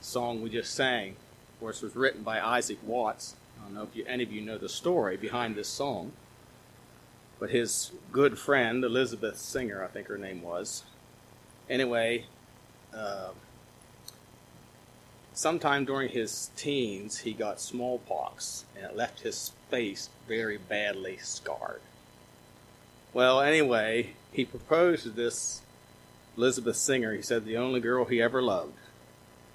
song 0.00 0.42
we 0.42 0.50
just 0.50 0.74
sang, 0.74 1.10
of 1.10 1.60
course, 1.60 1.82
was 1.82 1.96
written 1.96 2.22
by 2.22 2.40
Isaac 2.40 2.78
Watts. 2.84 3.36
I 3.58 3.64
don't 3.64 3.74
know 3.74 3.82
if 3.82 3.94
you, 3.94 4.04
any 4.06 4.22
of 4.22 4.32
you 4.32 4.40
know 4.40 4.58
the 4.58 4.68
story 4.68 5.16
behind 5.16 5.54
this 5.54 5.68
song, 5.68 6.12
but 7.38 7.50
his 7.50 7.92
good 8.12 8.38
friend, 8.38 8.84
Elizabeth 8.84 9.38
Singer, 9.38 9.84
I 9.84 9.88
think 9.88 10.08
her 10.08 10.18
name 10.18 10.42
was. 10.42 10.84
Anyway, 11.68 12.24
uh, 12.94 13.30
sometime 15.32 15.84
during 15.84 16.08
his 16.08 16.50
teens, 16.56 17.18
he 17.18 17.32
got 17.32 17.60
smallpox, 17.60 18.64
and 18.76 18.84
it 18.84 18.96
left 18.96 19.20
his 19.20 19.52
face 19.70 20.10
very 20.26 20.58
badly 20.58 21.16
scarred. 21.18 21.80
Well, 23.12 23.40
anyway, 23.40 24.10
he 24.32 24.44
proposed 24.44 25.04
to 25.04 25.10
this 25.10 25.62
Elizabeth 26.36 26.76
Singer. 26.76 27.14
He 27.14 27.22
said 27.22 27.44
the 27.44 27.56
only 27.56 27.80
girl 27.80 28.04
he 28.04 28.20
ever 28.22 28.42
loved, 28.42 28.74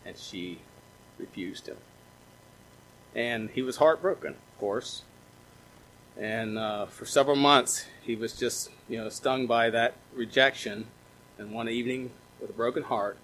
and 0.06 0.18
she 0.18 0.60
refused 1.18 1.68
him. 1.68 1.78
And 3.16 3.50
he 3.50 3.62
was 3.62 3.78
heartbroken, 3.78 4.34
of 4.34 4.60
course. 4.60 5.04
And 6.18 6.58
uh, 6.58 6.86
for 6.86 7.06
several 7.06 7.36
months, 7.36 7.86
he 8.02 8.16
was 8.16 8.34
just, 8.34 8.70
you 8.88 8.98
know, 8.98 9.10
stung 9.10 9.48
by 9.48 9.70
that 9.70 9.96
rejection. 10.14 10.86
And 11.38 11.52
one 11.52 11.68
evening, 11.68 12.12
with 12.40 12.50
a 12.50 12.54
broken 12.54 12.84
heart, 12.84 13.18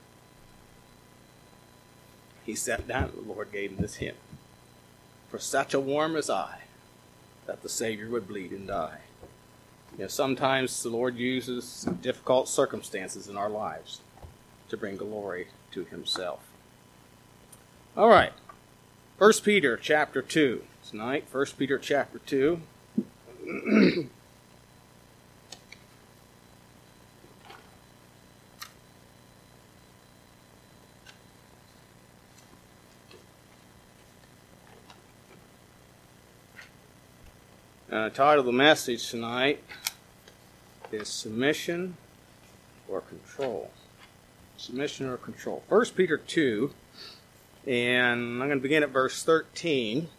he 2.45 2.55
sat 2.55 2.87
down 2.87 3.11
the 3.15 3.34
Lord 3.34 3.51
gave 3.51 3.71
him 3.71 3.77
this 3.77 3.95
hymn. 3.95 4.15
For 5.29 5.39
such 5.39 5.73
a 5.73 5.79
worm 5.79 6.15
as 6.15 6.29
I, 6.29 6.61
that 7.45 7.61
the 7.61 7.70
Savior 7.70 8.09
would 8.09 8.27
bleed 8.27 8.51
and 8.51 8.67
die. 8.67 8.99
You 9.98 10.03
know, 10.03 10.07
sometimes 10.07 10.84
the 10.84 10.89
Lord 10.89 11.17
uses 11.17 11.87
difficult 12.01 12.48
circumstances 12.48 13.27
in 13.27 13.37
our 13.37 13.49
lives 13.49 14.01
to 14.70 14.77
bring 14.77 14.98
glory 14.98 15.48
to 15.71 15.85
himself. 15.85 16.50
All 17.97 18.07
right. 18.07 18.31
First 19.17 19.43
Peter 19.43 19.75
chapter 19.75 20.21
2 20.21 20.63
tonight. 20.89 21.27
First 21.27 21.57
Peter 21.57 21.77
chapter 21.77 22.20
2. 22.20 22.61
Uh, 37.91 38.09
title 38.09 38.39
of 38.39 38.45
the 38.45 38.53
message 38.53 39.09
tonight 39.09 39.61
is 40.93 41.09
Submission 41.09 41.98
or 42.87 43.01
Control. 43.01 43.70
Submission 44.55 45.09
or 45.09 45.17
Control. 45.17 45.61
1 45.67 45.87
Peter 45.87 46.15
2, 46.17 46.71
and 47.67 48.41
I'm 48.41 48.48
going 48.48 48.51
to 48.51 48.55
begin 48.57 48.84
at 48.84 48.90
verse 48.90 49.23
13, 49.23 50.09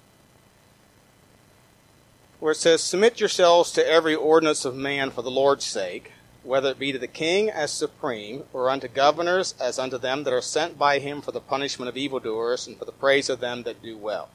where 2.38 2.52
it 2.52 2.56
says, 2.56 2.82
Submit 2.82 3.20
yourselves 3.20 3.72
to 3.72 3.86
every 3.86 4.14
ordinance 4.14 4.64
of 4.64 4.76
man 4.76 5.10
for 5.10 5.22
the 5.22 5.30
Lord's 5.30 5.64
sake, 5.64 6.12
whether 6.44 6.70
it 6.70 6.78
be 6.78 6.92
to 6.92 6.98
the 6.98 7.08
king 7.08 7.50
as 7.50 7.72
supreme, 7.72 8.44
or 8.52 8.70
unto 8.70 8.88
governors 8.88 9.54
as 9.60 9.78
unto 9.78 9.98
them 9.98 10.24
that 10.24 10.32
are 10.32 10.40
sent 10.40 10.78
by 10.78 10.98
him 10.98 11.20
for 11.20 11.32
the 11.32 11.40
punishment 11.40 11.88
of 11.88 11.96
evildoers 11.96 12.66
and 12.66 12.78
for 12.78 12.84
the 12.84 12.92
praise 12.92 13.28
of 13.28 13.40
them 13.40 13.64
that 13.64 13.82
do 13.82 13.96
well. 13.96 14.28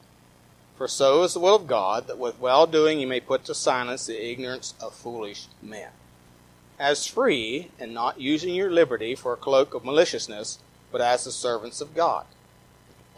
For 0.76 0.86
so 0.86 1.22
is 1.22 1.34
the 1.34 1.40
will 1.40 1.56
of 1.56 1.66
God, 1.66 2.06
that 2.06 2.18
with 2.18 2.38
well 2.38 2.66
doing 2.66 3.00
you 3.00 3.06
may 3.06 3.20
put 3.20 3.44
to 3.46 3.54
silence 3.54 4.06
the 4.06 4.30
ignorance 4.30 4.74
of 4.80 4.94
foolish 4.94 5.46
men. 5.62 5.90
As 6.78 7.06
free, 7.06 7.70
and 7.80 7.92
not 7.92 8.20
using 8.20 8.54
your 8.54 8.70
liberty 8.70 9.14
for 9.14 9.32
a 9.32 9.36
cloak 9.36 9.74
of 9.74 9.84
maliciousness, 9.84 10.60
but 10.92 11.00
as 11.00 11.24
the 11.24 11.32
servants 11.32 11.80
of 11.80 11.94
God. 11.94 12.26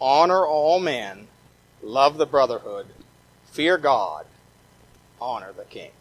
Honor 0.01 0.43
all 0.47 0.79
men, 0.79 1.27
love 1.83 2.17
the 2.17 2.25
brotherhood, 2.25 2.87
fear 3.45 3.77
God, 3.77 4.25
honor 5.21 5.53
the 5.55 5.63
king. 5.63 5.91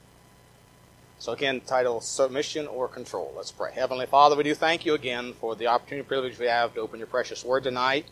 So 1.18 1.33
again, 1.33 1.61
title 1.61 2.00
Submission 2.00 2.66
or 2.66 2.89
Control. 2.89 3.30
Let's 3.36 3.52
pray. 3.52 3.72
Heavenly 3.74 4.06
Father, 4.06 4.36
we 4.36 4.42
do 4.42 4.55
thank 4.55 4.86
you 4.86 4.94
again 4.94 5.34
for 5.34 5.55
the 5.55 5.66
opportunity 5.66 5.98
and 5.98 6.08
privilege 6.08 6.39
we 6.39 6.46
have 6.46 6.72
to 6.74 6.80
open 6.80 6.98
your 6.98 7.08
precious 7.08 7.44
word 7.44 7.62
tonight. 7.62 8.06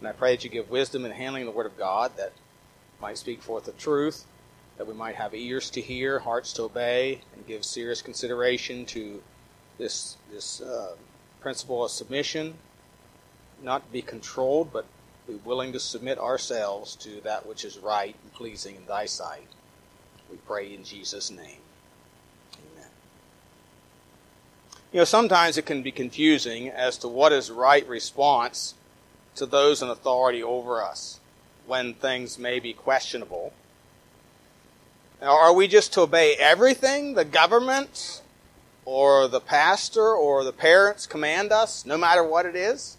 And 0.00 0.06
I 0.06 0.12
pray 0.12 0.36
that 0.36 0.44
you 0.44 0.50
give 0.50 0.68
wisdom 0.68 1.06
in 1.06 1.12
handling 1.12 1.46
the 1.46 1.50
word 1.50 1.64
of 1.64 1.78
God, 1.78 2.14
that 2.18 2.32
might 3.00 3.16
speak 3.16 3.40
forth 3.40 3.64
the 3.64 3.72
truth, 3.72 4.26
that 4.76 4.86
we 4.86 4.92
might 4.92 5.14
have 5.14 5.34
ears 5.34 5.70
to 5.70 5.80
hear, 5.80 6.18
hearts 6.18 6.52
to 6.54 6.64
obey, 6.64 7.22
and 7.34 7.46
give 7.46 7.64
serious 7.64 8.02
consideration 8.02 8.84
to 8.84 9.22
this 9.78 10.18
this 10.30 10.60
uh, 10.60 10.94
principle 11.40 11.82
of 11.82 11.90
submission, 11.90 12.52
not 13.62 13.86
to 13.86 13.92
be 13.92 14.02
controlled, 14.02 14.70
but 14.74 14.84
be 15.32 15.40
willing 15.44 15.72
to 15.72 15.80
submit 15.80 16.18
ourselves 16.18 16.96
to 16.96 17.20
that 17.22 17.46
which 17.46 17.64
is 17.64 17.78
right 17.78 18.14
and 18.22 18.32
pleasing 18.32 18.76
in 18.76 18.86
Thy 18.86 19.06
sight. 19.06 19.46
We 20.30 20.36
pray 20.38 20.74
in 20.74 20.84
Jesus' 20.84 21.30
name. 21.30 21.60
Amen. 22.54 22.88
You 24.92 24.98
know, 25.00 25.04
sometimes 25.04 25.56
it 25.56 25.66
can 25.66 25.82
be 25.82 25.92
confusing 25.92 26.68
as 26.68 26.98
to 26.98 27.08
what 27.08 27.32
is 27.32 27.50
right 27.50 27.86
response 27.88 28.74
to 29.36 29.46
those 29.46 29.82
in 29.82 29.88
authority 29.88 30.42
over 30.42 30.82
us 30.82 31.20
when 31.66 31.94
things 31.94 32.38
may 32.38 32.58
be 32.60 32.72
questionable? 32.72 33.52
Now, 35.20 35.32
Are 35.32 35.52
we 35.52 35.68
just 35.68 35.92
to 35.94 36.02
obey 36.02 36.34
everything 36.34 37.14
the 37.14 37.24
government 37.24 38.22
or 38.84 39.28
the 39.28 39.40
pastor 39.40 40.08
or 40.08 40.42
the 40.44 40.52
parents 40.52 41.06
command 41.06 41.52
us, 41.52 41.86
no 41.86 41.96
matter 41.96 42.24
what 42.24 42.46
it 42.46 42.56
is? 42.56 42.96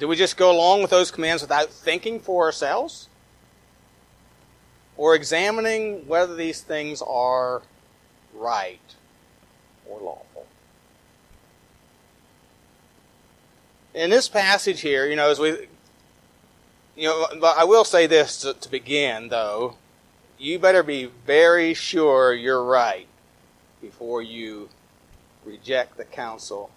Do 0.00 0.08
we 0.08 0.16
just 0.16 0.38
go 0.38 0.50
along 0.50 0.80
with 0.80 0.90
those 0.90 1.10
commands 1.10 1.42
without 1.42 1.68
thinking 1.68 2.20
for 2.20 2.46
ourselves? 2.46 3.08
Or 4.96 5.14
examining 5.14 6.08
whether 6.08 6.34
these 6.34 6.62
things 6.62 7.02
are 7.02 7.60
right 8.34 8.80
or 9.86 10.00
lawful? 10.00 10.46
In 13.92 14.08
this 14.08 14.26
passage 14.26 14.80
here, 14.80 15.06
you 15.06 15.16
know, 15.16 15.30
as 15.30 15.38
we 15.38 15.68
you 16.96 17.06
know, 17.06 17.26
I 17.42 17.64
will 17.64 17.84
say 17.84 18.06
this 18.06 18.40
to, 18.40 18.54
to 18.54 18.70
begin, 18.70 19.28
though. 19.28 19.76
You 20.38 20.58
better 20.58 20.82
be 20.82 21.10
very 21.26 21.74
sure 21.74 22.32
you're 22.32 22.64
right 22.64 23.06
before 23.82 24.22
you 24.22 24.70
reject 25.44 25.98
the 25.98 26.04
counsel 26.04 26.70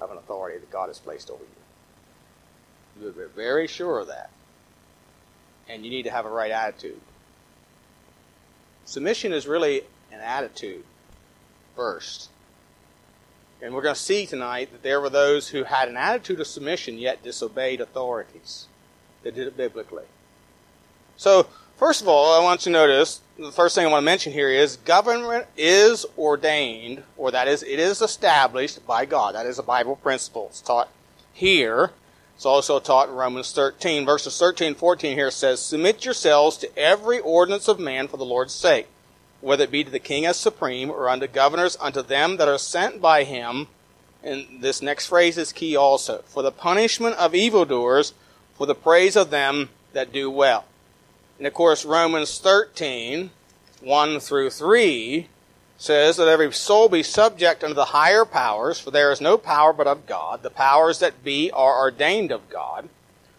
of 0.00 0.10
an 0.10 0.16
authority 0.16 0.58
that 0.58 0.70
God 0.70 0.88
has 0.88 0.98
placed 0.98 1.30
over 1.30 1.42
you. 1.42 1.55
You 2.98 3.10
better 3.10 3.28
be 3.28 3.34
very 3.34 3.66
sure 3.66 3.98
of 4.00 4.08
that. 4.08 4.30
And 5.68 5.84
you 5.84 5.90
need 5.90 6.04
to 6.04 6.10
have 6.10 6.26
a 6.26 6.30
right 6.30 6.50
attitude. 6.50 7.00
Submission 8.84 9.32
is 9.32 9.46
really 9.46 9.82
an 10.12 10.20
attitude 10.20 10.84
first. 11.74 12.30
And 13.60 13.74
we're 13.74 13.82
going 13.82 13.94
to 13.94 14.00
see 14.00 14.26
tonight 14.26 14.70
that 14.72 14.82
there 14.82 15.00
were 15.00 15.10
those 15.10 15.48
who 15.48 15.64
had 15.64 15.88
an 15.88 15.96
attitude 15.96 16.40
of 16.40 16.46
submission 16.46 16.98
yet 16.98 17.22
disobeyed 17.22 17.80
authorities. 17.80 18.66
They 19.22 19.30
did 19.30 19.46
it 19.46 19.56
biblically. 19.56 20.04
So, 21.16 21.48
first 21.76 22.02
of 22.02 22.08
all, 22.08 22.38
I 22.38 22.44
want 22.44 22.66
you 22.66 22.72
to 22.72 22.78
notice 22.78 23.22
the 23.38 23.50
first 23.50 23.74
thing 23.74 23.86
I 23.86 23.90
want 23.90 24.02
to 24.02 24.04
mention 24.04 24.32
here 24.32 24.50
is 24.50 24.76
government 24.76 25.46
is 25.56 26.06
ordained, 26.16 27.02
or 27.16 27.30
that 27.30 27.48
is, 27.48 27.62
it 27.62 27.78
is 27.78 28.02
established 28.02 28.86
by 28.86 29.04
God. 29.04 29.34
That 29.34 29.46
is 29.46 29.58
a 29.58 29.62
Bible 29.62 29.96
principle. 29.96 30.46
It's 30.50 30.60
taught 30.60 30.90
here. 31.32 31.90
It's 32.36 32.44
also 32.44 32.78
taught 32.78 33.08
in 33.08 33.14
Romans 33.14 33.50
13. 33.52 34.04
Verses 34.04 34.38
13 34.38 34.68
and 34.68 34.76
14 34.76 35.16
here 35.16 35.30
says, 35.30 35.58
Submit 35.58 36.04
yourselves 36.04 36.58
to 36.58 36.78
every 36.78 37.18
ordinance 37.18 37.66
of 37.66 37.80
man 37.80 38.08
for 38.08 38.18
the 38.18 38.26
Lord's 38.26 38.52
sake, 38.52 38.88
whether 39.40 39.64
it 39.64 39.70
be 39.70 39.82
to 39.82 39.90
the 39.90 39.98
king 39.98 40.26
as 40.26 40.36
supreme, 40.36 40.90
or 40.90 41.08
unto 41.08 41.26
governors, 41.26 41.78
unto 41.80 42.02
them 42.02 42.36
that 42.36 42.46
are 42.46 42.58
sent 42.58 43.00
by 43.00 43.24
him. 43.24 43.68
And 44.22 44.60
this 44.60 44.82
next 44.82 45.06
phrase 45.06 45.38
is 45.38 45.50
key 45.50 45.76
also. 45.76 46.18
For 46.26 46.42
the 46.42 46.52
punishment 46.52 47.16
of 47.16 47.34
evildoers, 47.34 48.12
for 48.54 48.66
the 48.66 48.74
praise 48.74 49.16
of 49.16 49.30
them 49.30 49.70
that 49.94 50.12
do 50.12 50.30
well. 50.30 50.66
And 51.38 51.46
of 51.46 51.54
course, 51.54 51.86
Romans 51.86 52.38
13, 52.38 53.30
1 53.80 54.20
through 54.20 54.50
3 54.50 55.28
says 55.78 56.16
that 56.16 56.28
every 56.28 56.52
soul 56.52 56.88
be 56.88 57.02
subject 57.02 57.62
unto 57.62 57.74
the 57.74 57.86
higher 57.86 58.24
powers, 58.24 58.78
for 58.78 58.90
there 58.90 59.12
is 59.12 59.20
no 59.20 59.36
power 59.36 59.72
but 59.72 59.86
of 59.86 60.06
God. 60.06 60.42
The 60.42 60.50
powers 60.50 60.98
that 61.00 61.22
be 61.22 61.50
are 61.50 61.78
ordained 61.78 62.32
of 62.32 62.48
God. 62.48 62.88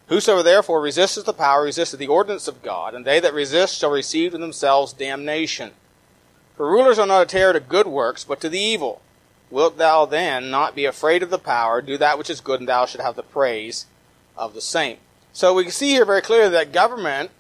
Whosoever 0.07 0.43
therefore 0.43 0.79
resisteth 0.81 1.25
the 1.25 1.33
power 1.33 1.63
resisteth 1.63 1.99
the 1.99 2.07
ordinance 2.07 2.47
of 2.47 2.61
God, 2.61 2.93
and 2.93 3.05
they 3.05 3.19
that 3.19 3.33
resist 3.33 3.77
shall 3.77 3.91
receive 3.91 4.31
to 4.31 4.37
themselves 4.37 4.93
damnation. 4.93 5.71
For 6.55 6.69
rulers 6.69 6.97
are 6.97 7.07
not 7.07 7.23
a 7.23 7.25
terror 7.25 7.53
to 7.53 7.59
good 7.59 7.87
works, 7.87 8.23
but 8.23 8.39
to 8.41 8.49
the 8.49 8.59
evil. 8.59 9.01
Wilt 9.49 9.77
thou 9.77 10.05
then 10.05 10.49
not 10.49 10.75
be 10.75 10.85
afraid 10.85 11.23
of 11.23 11.29
the 11.29 11.39
power? 11.39 11.81
Do 11.81 11.97
that 11.97 12.17
which 12.17 12.29
is 12.29 12.41
good, 12.41 12.59
and 12.59 12.69
thou 12.69 12.85
shalt 12.85 13.03
have 13.03 13.15
the 13.15 13.23
praise 13.23 13.85
of 14.37 14.53
the 14.53 14.61
saint. 14.61 14.99
So 15.33 15.53
we 15.53 15.63
can 15.63 15.71
see 15.71 15.89
here 15.91 16.05
very 16.05 16.21
clearly 16.21 16.49
that 16.51 16.71
government 16.71 17.31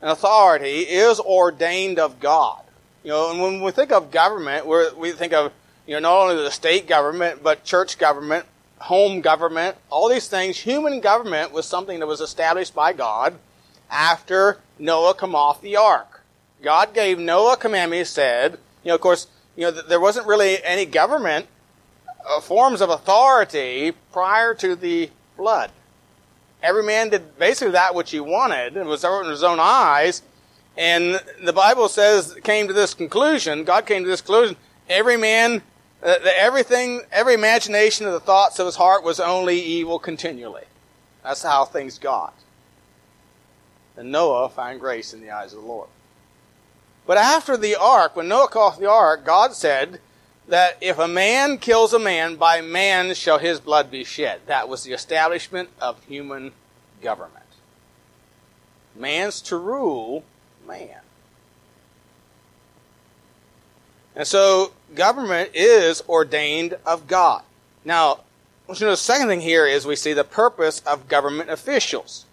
and 0.00 0.10
authority 0.10 0.80
is 0.80 1.20
ordained 1.20 1.98
of 1.98 2.20
God. 2.20 2.63
You 3.04 3.10
know, 3.10 3.30
and 3.30 3.40
when 3.40 3.60
we 3.60 3.70
think 3.70 3.92
of 3.92 4.10
government, 4.10 4.66
we 4.66 4.90
we 4.96 5.12
think 5.12 5.34
of, 5.34 5.52
you 5.86 5.94
know, 5.94 6.00
not 6.00 6.22
only 6.22 6.42
the 6.42 6.50
state 6.50 6.88
government, 6.88 7.42
but 7.42 7.62
church 7.62 7.98
government, 7.98 8.46
home 8.78 9.20
government, 9.20 9.76
all 9.90 10.08
these 10.08 10.26
things. 10.26 10.56
Human 10.58 11.00
government 11.00 11.52
was 11.52 11.66
something 11.66 12.00
that 12.00 12.06
was 12.06 12.22
established 12.22 12.74
by 12.74 12.94
God 12.94 13.38
after 13.90 14.58
Noah 14.78 15.14
come 15.14 15.34
off 15.34 15.60
the 15.60 15.76
ark. 15.76 16.22
God 16.62 16.94
gave 16.94 17.18
Noah 17.18 17.52
a 17.52 17.56
commandment. 17.58 18.00
He 18.00 18.04
said, 18.04 18.52
you 18.82 18.88
know, 18.88 18.94
of 18.94 19.02
course, 19.02 19.26
you 19.54 19.64
know, 19.64 19.70
there 19.70 20.00
wasn't 20.00 20.26
really 20.26 20.64
any 20.64 20.86
government 20.86 21.46
uh, 22.26 22.40
forms 22.40 22.80
of 22.80 22.88
authority 22.88 23.92
prior 24.12 24.54
to 24.54 24.74
the 24.74 25.10
flood. 25.36 25.70
Every 26.62 26.82
man 26.82 27.10
did 27.10 27.38
basically 27.38 27.72
that 27.72 27.94
which 27.94 28.10
he 28.10 28.20
wanted. 28.20 28.78
It 28.78 28.86
was 28.86 29.04
in 29.04 29.26
his 29.26 29.42
own 29.42 29.58
eyes. 29.60 30.22
And 30.76 31.20
the 31.42 31.52
Bible 31.52 31.88
says, 31.88 32.34
came 32.42 32.66
to 32.66 32.72
this 32.72 32.94
conclusion, 32.94 33.64
God 33.64 33.86
came 33.86 34.02
to 34.02 34.08
this 34.08 34.20
conclusion, 34.20 34.56
every 34.88 35.16
man, 35.16 35.62
uh, 36.02 36.16
everything, 36.36 37.02
every 37.12 37.34
imagination 37.34 38.06
of 38.06 38.12
the 38.12 38.20
thoughts 38.20 38.58
of 38.58 38.66
his 38.66 38.76
heart 38.76 39.04
was 39.04 39.20
only 39.20 39.60
evil 39.60 39.98
continually. 39.98 40.64
That's 41.22 41.42
how 41.42 41.64
things 41.64 41.98
got. 41.98 42.34
And 43.96 44.10
Noah 44.10 44.48
found 44.48 44.80
grace 44.80 45.14
in 45.14 45.20
the 45.20 45.30
eyes 45.30 45.52
of 45.52 45.62
the 45.62 45.66
Lord. 45.66 45.88
But 47.06 47.18
after 47.18 47.56
the 47.56 47.76
ark, 47.76 48.16
when 48.16 48.28
Noah 48.28 48.48
called 48.48 48.78
the 48.78 48.90
ark, 48.90 49.24
God 49.24 49.54
said 49.54 50.00
that 50.48 50.76
if 50.80 50.98
a 50.98 51.06
man 51.06 51.58
kills 51.58 51.92
a 51.92 51.98
man, 51.98 52.36
by 52.36 52.60
man 52.60 53.14
shall 53.14 53.38
his 53.38 53.60
blood 53.60 53.90
be 53.90 54.04
shed. 54.04 54.40
That 54.46 54.68
was 54.68 54.82
the 54.82 54.92
establishment 54.92 55.68
of 55.80 56.02
human 56.04 56.52
government. 57.00 57.44
Man's 58.96 59.40
to 59.42 59.56
rule 59.56 60.24
man. 60.66 61.00
And 64.16 64.26
so 64.26 64.72
government 64.94 65.50
is 65.54 66.02
ordained 66.08 66.76
of 66.86 67.06
God. 67.06 67.42
Now, 67.84 68.20
you 68.68 68.74
know, 68.80 68.90
the 68.90 68.96
second 68.96 69.28
thing 69.28 69.40
here 69.40 69.66
is 69.66 69.86
we 69.86 69.96
see 69.96 70.12
the 70.12 70.24
purpose 70.24 70.80
of 70.80 71.08
government 71.08 71.50
officials. 71.50 72.24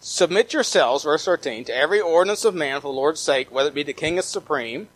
Submit 0.00 0.52
yourselves, 0.52 1.04
verse 1.04 1.24
13, 1.24 1.64
to 1.64 1.74
every 1.74 2.00
ordinance 2.00 2.44
of 2.44 2.54
man 2.54 2.80
for 2.80 2.88
the 2.88 2.96
Lord's 2.96 3.20
sake, 3.20 3.50
whether 3.50 3.68
it 3.68 3.74
be 3.74 3.82
the 3.82 3.92
king 3.92 4.18
as 4.18 4.26
supreme, 4.26 4.88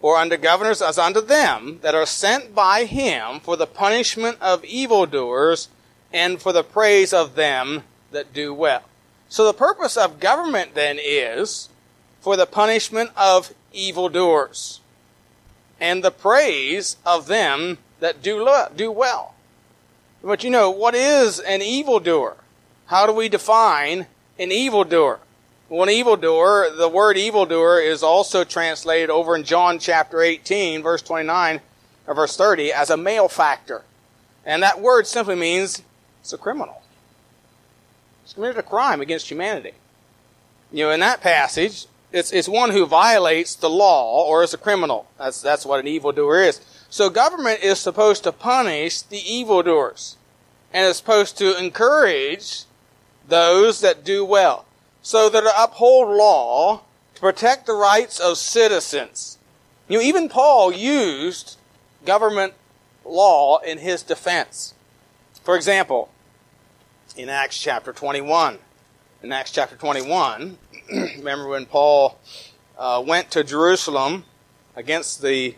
or 0.00 0.16
under 0.16 0.36
governors 0.36 0.80
as 0.80 0.98
unto 0.98 1.20
them 1.20 1.80
that 1.82 1.94
are 1.94 2.06
sent 2.06 2.54
by 2.54 2.84
him 2.84 3.40
for 3.40 3.56
the 3.56 3.66
punishment 3.66 4.38
of 4.40 4.64
evildoers 4.64 5.68
and 6.12 6.40
for 6.40 6.52
the 6.52 6.62
praise 6.62 7.12
of 7.12 7.34
them 7.34 7.82
that 8.12 8.32
do 8.32 8.54
well. 8.54 8.82
So 9.28 9.44
the 9.44 9.52
purpose 9.52 9.96
of 9.96 10.20
government 10.20 10.74
then 10.74 10.98
is 11.02 11.68
for 12.20 12.36
the 12.36 12.46
punishment 12.46 13.10
of 13.16 13.52
evildoers 13.72 14.80
and 15.80 16.02
the 16.02 16.10
praise 16.10 16.96
of 17.04 17.26
them 17.26 17.78
that 18.00 18.22
do, 18.22 18.42
lo- 18.42 18.68
do 18.74 18.90
well. 18.90 19.34
But 20.22 20.42
you 20.42 20.50
know, 20.50 20.70
what 20.70 20.94
is 20.94 21.38
an 21.40 21.62
evildoer? 21.62 22.36
How 22.86 23.06
do 23.06 23.12
we 23.12 23.28
define 23.28 24.06
an 24.38 24.50
evildoer? 24.50 25.20
Well, 25.68 25.82
an 25.82 25.90
evildoer, 25.90 26.70
the 26.74 26.88
word 26.88 27.18
evildoer 27.18 27.80
is 27.80 28.02
also 28.02 28.42
translated 28.42 29.10
over 29.10 29.36
in 29.36 29.44
John 29.44 29.78
chapter 29.78 30.22
18, 30.22 30.82
verse 30.82 31.02
29 31.02 31.60
or 32.06 32.14
verse 32.14 32.36
30 32.36 32.72
as 32.72 32.88
a 32.88 32.96
malefactor. 32.96 33.82
And 34.46 34.62
that 34.62 34.80
word 34.80 35.06
simply 35.06 35.34
means 35.34 35.82
it's 36.20 36.32
a 36.32 36.38
criminal. 36.38 36.82
Committed 38.34 38.58
a 38.58 38.62
crime 38.62 39.00
against 39.00 39.30
humanity. 39.30 39.72
You 40.70 40.84
know, 40.86 40.90
in 40.90 41.00
that 41.00 41.20
passage, 41.20 41.86
it's, 42.12 42.32
it's 42.32 42.48
one 42.48 42.70
who 42.70 42.86
violates 42.86 43.54
the 43.54 43.70
law 43.70 44.24
or 44.24 44.42
is 44.42 44.54
a 44.54 44.58
criminal. 44.58 45.06
That's, 45.18 45.40
that's 45.40 45.66
what 45.66 45.80
an 45.80 45.86
evildoer 45.86 46.42
is. 46.42 46.60
So 46.90 47.10
government 47.10 47.62
is 47.62 47.78
supposed 47.78 48.24
to 48.24 48.32
punish 48.32 49.02
the 49.02 49.18
evildoers 49.18 50.16
and 50.72 50.86
is 50.86 50.96
supposed 50.96 51.36
to 51.38 51.58
encourage 51.58 52.64
those 53.26 53.80
that 53.80 54.04
do 54.04 54.24
well 54.24 54.64
so 55.02 55.28
that 55.28 55.42
to 55.42 55.52
uphold 55.62 56.08
law 56.16 56.82
to 57.14 57.20
protect 57.20 57.66
the 57.66 57.74
rights 57.74 58.18
of 58.18 58.38
citizens. 58.38 59.38
You 59.88 59.98
know, 59.98 60.04
even 60.04 60.28
Paul 60.28 60.72
used 60.72 61.56
government 62.04 62.54
law 63.04 63.58
in 63.58 63.78
his 63.78 64.02
defense. 64.02 64.74
For 65.42 65.56
example, 65.56 66.10
in 67.18 67.28
Acts 67.28 67.58
chapter 67.58 67.92
21, 67.92 68.58
in 69.24 69.32
Acts 69.32 69.50
chapter 69.50 69.74
21, 69.74 70.56
remember 70.92 71.48
when 71.48 71.66
Paul 71.66 72.16
uh, 72.78 73.02
went 73.04 73.32
to 73.32 73.42
Jerusalem 73.42 74.24
against 74.76 75.20
the 75.20 75.56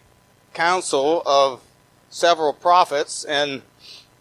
council 0.54 1.22
of 1.26 1.60
several 2.08 2.54
prophets 2.54 3.24
and 3.24 3.62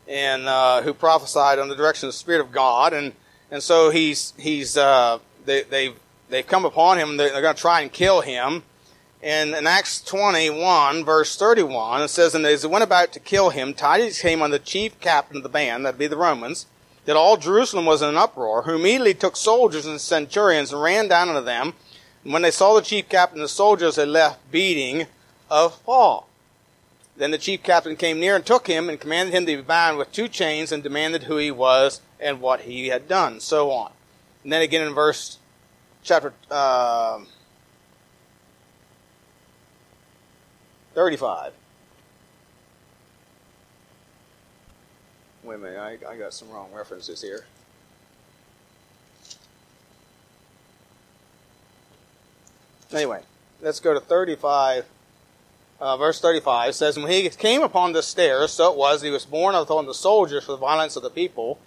and 0.05 0.47
uh, 0.47 0.81
who 0.81 0.93
prophesied 0.93 1.59
on 1.59 1.69
the 1.69 1.75
direction 1.75 2.07
of 2.09 2.13
the 2.13 2.17
Spirit 2.17 2.41
of 2.41 2.51
God, 2.51 2.91
and 2.91 3.13
and 3.49 3.63
so 3.63 3.89
he's 3.89 4.33
he's 4.37 4.75
uh, 4.75 5.19
they 5.45 5.63
they've 5.63 5.95
they've 6.27 6.45
come 6.45 6.65
upon 6.65 6.97
him. 6.97 7.15
They're, 7.15 7.31
they're 7.31 7.41
going 7.41 7.55
to 7.55 7.61
try 7.61 7.81
and 7.81 7.91
kill 7.91 8.19
him. 8.19 8.63
And 9.21 9.53
in 9.53 9.67
Acts 9.67 10.01
21, 10.01 11.03
verse 11.03 11.35
31, 11.37 12.03
it 12.03 12.07
says, 12.07 12.33
And 12.33 12.45
as 12.45 12.61
they 12.61 12.69
went 12.69 12.85
about 12.85 13.11
to 13.11 13.19
kill 13.19 13.49
him, 13.49 13.73
tidings 13.73 14.21
came 14.21 14.41
on 14.41 14.51
the 14.51 14.59
chief 14.59 14.97
captain 15.01 15.37
of 15.37 15.43
the 15.43 15.49
band, 15.49 15.85
that'd 15.85 15.99
be 15.99 16.07
the 16.07 16.15
Romans, 16.15 16.67
that 17.09 17.17
all 17.17 17.37
Jerusalem 17.37 17.87
was 17.87 18.03
in 18.03 18.09
an 18.09 18.17
uproar, 18.17 18.61
who 18.61 18.75
immediately 18.75 19.15
took 19.15 19.35
soldiers 19.35 19.87
and 19.87 19.99
centurions 19.99 20.71
and 20.71 20.79
ran 20.79 21.07
down 21.07 21.27
unto 21.27 21.43
them. 21.43 21.73
And 22.23 22.31
when 22.31 22.43
they 22.43 22.51
saw 22.51 22.75
the 22.75 22.83
chief 22.83 23.09
captain 23.09 23.39
and 23.39 23.45
the 23.45 23.49
soldiers, 23.49 23.95
they 23.95 24.05
left 24.05 24.51
beating 24.51 25.07
of 25.49 25.83
Paul. 25.85 26.29
Then 27.17 27.31
the 27.31 27.39
chief 27.39 27.63
captain 27.63 27.95
came 27.95 28.19
near 28.19 28.35
and 28.35 28.45
took 28.45 28.67
him 28.67 28.89
and 28.89 28.99
commanded 28.99 29.33
him 29.33 29.47
to 29.47 29.55
be 29.55 29.63
bound 29.63 29.97
with 29.97 30.11
two 30.11 30.27
chains 30.27 30.71
and 30.71 30.83
demanded 30.83 31.23
who 31.23 31.37
he 31.37 31.49
was 31.49 31.99
and 32.19 32.41
what 32.41 32.61
he 32.61 32.89
had 32.89 33.07
done, 33.07 33.39
so 33.39 33.71
on. 33.71 33.91
And 34.43 34.53
then 34.53 34.61
again 34.61 34.85
in 34.85 34.93
verse 34.93 35.39
chapter 36.03 36.31
uh, 36.51 37.21
35. 40.93 41.53
Wait 45.43 45.55
a 45.55 45.57
minute, 45.57 45.79
I, 45.79 46.11
I 46.11 46.17
got 46.17 46.33
some 46.33 46.49
wrong 46.49 46.69
references 46.73 47.21
here. 47.21 47.45
Anyway, 52.91 53.21
let's 53.61 53.79
go 53.79 53.93
to 53.93 53.99
35. 53.99 54.85
Uh, 55.79 55.95
verse 55.95 56.19
35 56.19 56.75
says, 56.75 56.97
When 56.97 57.09
he 57.09 57.29
came 57.29 57.61
upon 57.61 57.93
the 57.93 58.03
stairs, 58.03 58.51
so 58.51 58.71
it 58.71 58.77
was, 58.77 59.01
he 59.01 59.09
was 59.09 59.25
borne 59.25 59.55
upon 59.55 59.85
the 59.85 59.93
soldiers 59.93 60.43
for 60.43 60.51
the 60.51 60.57
violence 60.57 60.97
of 60.97 61.03
the 61.03 61.09
people. 61.09 61.57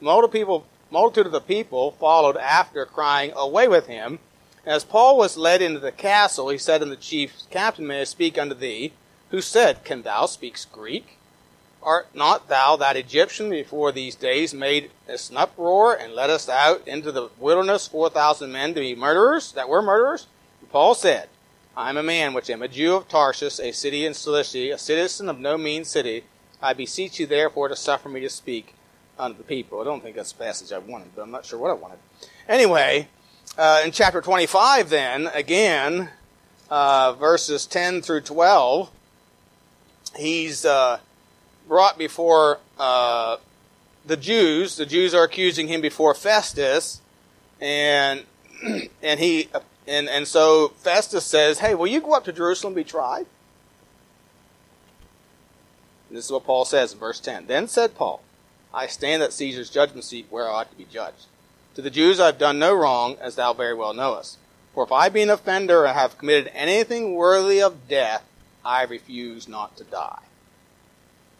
Multitude, 0.00 0.32
people, 0.32 0.66
multitude 0.90 1.26
of 1.26 1.32
the 1.32 1.40
people 1.40 1.92
followed 1.92 2.36
after, 2.36 2.84
crying, 2.84 3.32
Away 3.36 3.68
with 3.68 3.86
him! 3.86 4.18
As 4.66 4.82
Paul 4.82 5.16
was 5.16 5.36
led 5.36 5.62
into 5.62 5.78
the 5.78 5.92
castle, 5.92 6.48
he 6.48 6.58
said 6.58 6.82
unto 6.82 6.94
the 6.94 7.00
chief 7.00 7.32
captain, 7.50 7.86
May 7.86 8.00
I 8.00 8.04
speak 8.04 8.36
unto 8.36 8.54
thee? 8.54 8.92
Who 9.30 9.40
said, 9.40 9.84
Can 9.84 10.02
thou 10.02 10.26
speak 10.26 10.58
Greek? 10.72 11.19
Art 11.82 12.14
not 12.14 12.48
thou 12.48 12.76
that 12.76 12.96
Egyptian 12.96 13.48
before 13.50 13.90
these 13.90 14.14
days 14.14 14.52
made 14.52 14.90
us 15.08 15.30
an 15.30 15.38
uproar 15.38 15.94
and 15.94 16.14
led 16.14 16.28
us 16.28 16.48
out 16.48 16.86
into 16.86 17.10
the 17.10 17.30
wilderness 17.38 17.88
four 17.88 18.10
thousand 18.10 18.52
men 18.52 18.74
to 18.74 18.80
be 18.80 18.94
murderers, 18.94 19.52
that 19.52 19.68
were 19.68 19.80
murderers? 19.80 20.26
And 20.60 20.70
Paul 20.70 20.94
said, 20.94 21.28
I 21.76 21.88
am 21.88 21.96
a 21.96 22.02
man 22.02 22.34
which 22.34 22.50
am 22.50 22.62
a 22.62 22.68
Jew 22.68 22.96
of 22.96 23.08
Tarsus, 23.08 23.58
a 23.58 23.72
city 23.72 24.04
in 24.04 24.12
Cilicia, 24.12 24.74
a 24.74 24.78
citizen 24.78 25.28
of 25.28 25.38
no 25.38 25.56
mean 25.56 25.84
city. 25.84 26.24
I 26.60 26.74
beseech 26.74 27.18
you 27.18 27.26
therefore 27.26 27.68
to 27.68 27.76
suffer 27.76 28.08
me 28.08 28.20
to 28.20 28.28
speak 28.28 28.74
unto 29.18 29.38
the 29.38 29.44
people. 29.44 29.80
I 29.80 29.84
don't 29.84 30.02
think 30.02 30.16
that's 30.16 30.32
the 30.32 30.44
passage 30.44 30.72
I 30.72 30.78
wanted, 30.78 31.14
but 31.14 31.22
I'm 31.22 31.30
not 31.30 31.46
sure 31.46 31.58
what 31.58 31.70
I 31.70 31.74
wanted. 31.74 31.98
Anyway, 32.48 33.08
uh, 33.56 33.82
in 33.84 33.92
chapter 33.92 34.20
25, 34.20 34.90
then, 34.90 35.28
again, 35.28 36.10
uh, 36.68 37.12
verses 37.14 37.66
10 37.66 38.02
through 38.02 38.22
12, 38.22 38.90
he's 40.16 40.64
uh, 40.64 40.98
brought 41.70 41.96
before 41.96 42.58
uh, 42.80 43.36
the 44.04 44.16
Jews. 44.16 44.76
The 44.76 44.84
Jews 44.84 45.14
are 45.14 45.22
accusing 45.22 45.68
him 45.68 45.80
before 45.80 46.14
Festus, 46.14 47.00
and 47.60 48.24
and 49.02 49.20
he 49.20 49.48
and 49.86 50.08
and 50.08 50.26
so 50.26 50.72
Festus 50.76 51.24
says, 51.24 51.60
"Hey, 51.60 51.74
will 51.74 51.86
you 51.86 52.00
go 52.00 52.12
up 52.12 52.24
to 52.24 52.32
Jerusalem 52.32 52.72
and 52.72 52.84
be 52.84 52.90
tried?" 52.90 53.26
And 56.08 56.18
this 56.18 56.24
is 56.24 56.32
what 56.32 56.44
Paul 56.44 56.64
says 56.64 56.92
in 56.92 56.98
verse 56.98 57.20
10. 57.20 57.46
Then 57.46 57.68
said 57.68 57.94
Paul, 57.94 58.20
I 58.74 58.88
stand 58.88 59.22
at 59.22 59.32
Caesar's 59.32 59.70
judgment 59.70 60.02
seat 60.02 60.26
where 60.28 60.48
I 60.48 60.52
ought 60.52 60.70
to 60.72 60.76
be 60.76 60.88
judged. 60.92 61.26
To 61.76 61.82
the 61.82 61.88
Jews 61.88 62.18
I 62.18 62.26
have 62.26 62.38
done 62.38 62.58
no 62.58 62.74
wrong, 62.74 63.16
as 63.20 63.36
thou 63.36 63.52
very 63.52 63.74
well 63.74 63.94
knowest. 63.94 64.36
For 64.74 64.82
if 64.82 64.90
I 64.90 65.08
be 65.08 65.22
an 65.22 65.30
offender 65.30 65.84
and 65.84 65.96
have 65.96 66.18
committed 66.18 66.50
anything 66.52 67.14
worthy 67.14 67.62
of 67.62 67.86
death, 67.86 68.24
I 68.64 68.82
refuse 68.82 69.46
not 69.46 69.76
to 69.76 69.84
die. 69.84 70.22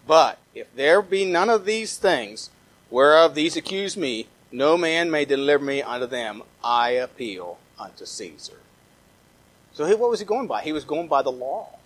But 0.06 0.38
if 0.54 0.74
there 0.74 1.02
be 1.02 1.24
none 1.24 1.50
of 1.50 1.64
these 1.64 1.96
things 1.96 2.50
whereof 2.90 3.34
these 3.34 3.56
accuse 3.56 3.96
me, 3.96 4.26
no 4.52 4.76
man 4.76 5.10
may 5.10 5.24
deliver 5.24 5.64
me 5.64 5.82
unto 5.82 6.06
them. 6.06 6.42
I 6.64 6.90
appeal 6.90 7.58
unto 7.78 8.04
Caesar. 8.04 8.58
So 9.72 9.86
what 9.96 10.10
was 10.10 10.20
he 10.20 10.26
going 10.26 10.46
by? 10.46 10.62
He 10.62 10.72
was 10.72 10.84
going 10.84 11.08
by 11.08 11.22
the 11.22 11.32
law, 11.32 11.78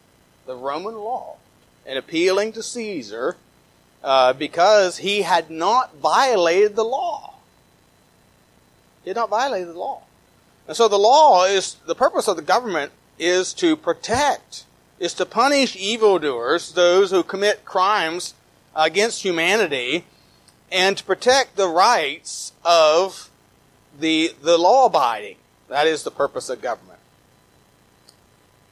the 0.47 0.56
Roman 0.56 0.94
law, 0.94 1.37
and 1.87 1.99
appealing 1.99 2.52
to 2.52 2.62
Caesar 2.62 3.37
uh, 4.02 4.33
because 4.33 4.99
he 4.99 5.23
had 5.23 5.50
not 5.50 5.97
violated 5.97 6.76
the 6.76 6.85
law. 6.85 7.35
He 9.02 9.11
had 9.11 9.16
not 9.16 9.28
violated 9.30 9.68
the 9.68 9.78
law. 9.78 10.02
And 10.66 10.76
so 10.76 10.88
the 10.88 10.99
law 10.99 11.44
is, 11.44 11.76
the 11.87 11.94
purpose 11.94 12.26
of 12.26 12.37
the 12.37 12.42
government 12.42 12.92
is 13.18 13.52
to 13.54 13.76
protect, 13.76 14.64
is 15.04 15.12
to 15.12 15.26
punish 15.26 15.76
evildoers, 15.76 16.73
those 16.73 17.11
who 17.11 17.23
commit 17.23 17.62
crimes 17.66 18.32
against 18.75 19.23
humanity, 19.23 20.06
and 20.73 20.96
to 20.96 21.04
protect 21.04 21.56
the 21.56 21.68
rights 21.68 22.54
of 22.64 23.30
the, 24.00 24.32
the 24.40 24.56
law 24.56 24.87
abiding. 24.87 25.37
That 25.68 25.87
is 25.87 26.04
the 26.04 26.11
purpose 26.11 26.49
of 26.49 26.62
government. 26.62 27.00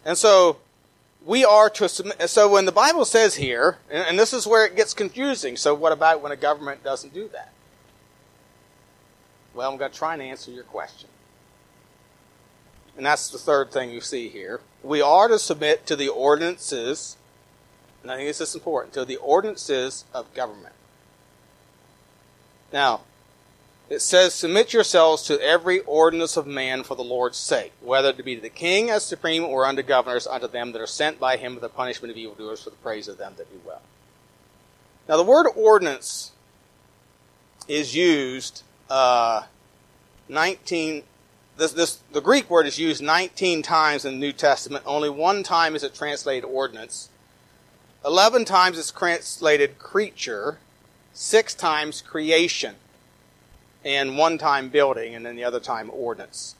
And 0.06 0.16
so, 0.16 0.56
we 1.22 1.44
are 1.44 1.68
to 1.68 1.86
submit. 1.86 2.28
So 2.30 2.50
when 2.50 2.64
the 2.64 2.72
Bible 2.72 3.04
says 3.04 3.34
here, 3.34 3.76
and 3.90 4.18
this 4.18 4.32
is 4.32 4.46
where 4.46 4.64
it 4.64 4.74
gets 4.74 4.94
confusing, 4.94 5.58
so 5.58 5.74
what 5.74 5.92
about 5.92 6.22
when 6.22 6.32
a 6.32 6.36
government 6.36 6.82
doesn't 6.82 7.12
do 7.12 7.28
that? 7.28 7.52
Well, 9.54 9.70
I'm 9.70 9.76
going 9.76 9.92
to 9.92 9.96
try 9.96 10.14
and 10.14 10.22
answer 10.22 10.50
your 10.50 10.64
question. 10.64 11.10
And 12.96 13.04
that's 13.04 13.28
the 13.28 13.38
third 13.38 13.70
thing 13.70 13.90
you 13.90 14.00
see 14.00 14.30
here. 14.30 14.60
We 14.82 15.00
are 15.00 15.28
to 15.28 15.38
submit 15.38 15.86
to 15.86 15.96
the 15.96 16.08
ordinances, 16.08 17.16
and 18.02 18.10
I 18.10 18.16
think 18.16 18.28
this 18.28 18.40
is 18.40 18.54
important, 18.54 18.94
to 18.94 19.04
the 19.04 19.16
ordinances 19.16 20.04
of 20.12 20.32
government. 20.34 20.74
Now, 22.72 23.02
it 23.88 24.00
says, 24.00 24.34
Submit 24.34 24.72
yourselves 24.72 25.22
to 25.24 25.40
every 25.40 25.80
ordinance 25.80 26.36
of 26.36 26.46
man 26.46 26.82
for 26.82 26.96
the 26.96 27.04
Lord's 27.04 27.36
sake, 27.36 27.72
whether 27.80 28.08
it 28.08 28.24
be 28.24 28.36
to 28.36 28.40
the 28.40 28.48
king 28.48 28.90
as 28.90 29.04
supreme 29.04 29.44
or 29.44 29.66
unto 29.66 29.82
governors, 29.82 30.26
unto 30.26 30.48
them 30.48 30.72
that 30.72 30.80
are 30.80 30.86
sent 30.86 31.20
by 31.20 31.36
him 31.36 31.54
for 31.54 31.60
the 31.60 31.68
punishment 31.68 32.10
of 32.10 32.16
evildoers, 32.16 32.62
for 32.62 32.70
the 32.70 32.76
praise 32.76 33.06
of 33.06 33.18
them 33.18 33.34
that 33.36 33.52
do 33.52 33.60
well. 33.66 33.82
Now, 35.08 35.16
the 35.16 35.22
word 35.22 35.46
ordinance 35.54 36.32
is 37.68 37.94
used 37.94 38.62
uh, 38.88 39.42
19. 40.28 41.02
This, 41.62 41.72
this, 41.74 41.98
the 42.10 42.20
Greek 42.20 42.50
word 42.50 42.66
is 42.66 42.76
used 42.76 43.00
19 43.00 43.62
times 43.62 44.04
in 44.04 44.14
the 44.14 44.18
New 44.18 44.32
Testament. 44.32 44.82
Only 44.84 45.08
one 45.08 45.44
time 45.44 45.76
is 45.76 45.84
it 45.84 45.94
translated 45.94 46.42
ordinance. 46.42 47.08
11 48.04 48.46
times 48.46 48.76
it's 48.80 48.90
translated 48.90 49.78
creature. 49.78 50.58
Six 51.12 51.54
times 51.54 52.02
creation 52.02 52.74
and 53.84 54.18
one 54.18 54.38
time 54.38 54.70
building, 54.70 55.14
and 55.14 55.24
then 55.24 55.36
the 55.36 55.44
other 55.44 55.60
time 55.60 55.88
ordinance. 55.92 56.56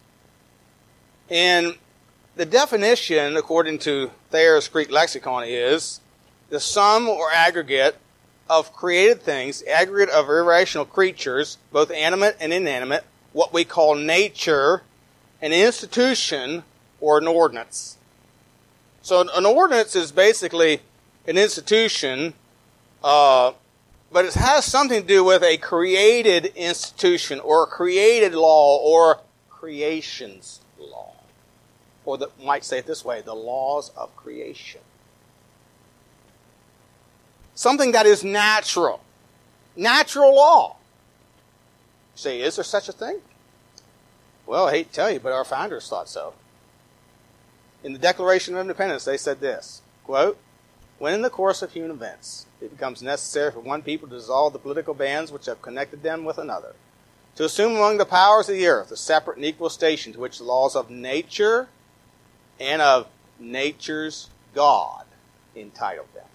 And 1.28 1.78
the 2.36 2.46
definition, 2.46 3.36
according 3.36 3.80
to 3.80 4.12
Thayer's 4.30 4.68
Greek 4.68 4.92
lexicon, 4.92 5.42
is 5.48 6.00
the 6.48 6.60
sum 6.60 7.08
or 7.08 7.32
aggregate 7.32 7.96
of 8.48 8.72
created 8.72 9.20
things, 9.20 9.64
aggregate 9.64 10.14
of 10.14 10.28
irrational 10.28 10.84
creatures, 10.84 11.58
both 11.72 11.90
animate 11.90 12.36
and 12.38 12.52
inanimate, 12.52 13.02
what 13.32 13.52
we 13.52 13.64
call 13.64 13.96
nature, 13.96 14.82
an 15.42 15.52
institution, 15.52 16.64
or 17.00 17.18
an 17.18 17.26
ordinance. 17.26 17.98
So 19.02 19.20
an 19.20 19.44
ordinance 19.44 19.94
is 19.94 20.12
basically 20.12 20.80
an 21.26 21.36
institution 21.36 22.34
uh, 23.02 23.52
but 24.12 24.26
it 24.26 24.34
has 24.34 24.64
something 24.64 25.00
to 25.00 25.06
do 25.06 25.24
with 25.24 25.42
a 25.42 25.56
created 25.56 26.46
institution 26.54 27.40
or 27.40 27.66
created 27.66 28.34
law 28.34 28.78
or 28.78 29.20
creation's 29.48 30.60
law. 30.78 31.14
Or 32.04 32.18
that 32.18 32.44
might 32.44 32.64
say 32.64 32.78
it 32.78 32.86
this 32.86 33.04
way, 33.04 33.22
the 33.22 33.34
laws 33.34 33.90
of 33.96 34.14
creation. 34.16 34.82
Something 37.54 37.92
that 37.92 38.06
is 38.06 38.22
natural. 38.22 39.00
Natural 39.76 40.34
law. 40.34 40.76
say, 42.14 42.40
is 42.40 42.56
there 42.56 42.64
such 42.64 42.88
a 42.88 42.92
thing? 42.92 43.20
Well, 44.46 44.68
I 44.68 44.72
hate 44.72 44.88
to 44.88 44.94
tell 44.94 45.10
you, 45.10 45.20
but 45.20 45.32
our 45.32 45.44
founders 45.44 45.88
thought 45.88 46.08
so. 46.08 46.34
In 47.84 47.92
the 47.92 47.98
Declaration 47.98 48.54
of 48.54 48.60
Independence, 48.60 49.04
they 49.04 49.16
said 49.16 49.40
this, 49.40 49.82
quote, 50.04 50.38
when 50.98 51.14
in 51.14 51.22
the 51.22 51.30
course 51.30 51.62
of 51.62 51.72
human 51.72 51.90
events 51.90 52.46
it 52.60 52.70
becomes 52.70 53.02
necessary 53.02 53.50
for 53.50 53.60
one 53.60 53.82
people 53.82 54.08
to 54.08 54.14
dissolve 54.14 54.52
the 54.52 54.58
political 54.58 54.94
bands 54.94 55.32
which 55.32 55.46
have 55.46 55.60
connected 55.60 56.02
them 56.02 56.24
with 56.24 56.38
another, 56.38 56.74
to 57.34 57.44
assume 57.44 57.76
among 57.76 57.98
the 57.98 58.04
powers 58.04 58.48
of 58.48 58.54
the 58.54 58.66
earth 58.66 58.92
a 58.92 58.96
separate 58.96 59.36
and 59.36 59.46
equal 59.46 59.70
station 59.70 60.12
to 60.12 60.20
which 60.20 60.38
the 60.38 60.44
laws 60.44 60.76
of 60.76 60.90
nature 60.90 61.68
and 62.60 62.80
of 62.80 63.08
nature's 63.40 64.30
God 64.54 65.04
entitled 65.56 66.12
them. 66.14 66.26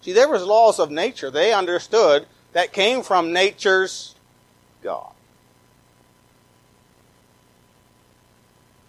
See, 0.00 0.12
there 0.12 0.28
was 0.28 0.42
laws 0.42 0.78
of 0.78 0.90
nature 0.90 1.30
they 1.30 1.52
understood 1.52 2.26
that 2.52 2.72
came 2.72 3.02
from 3.02 3.32
nature's 3.32 4.14
God. 4.82 5.12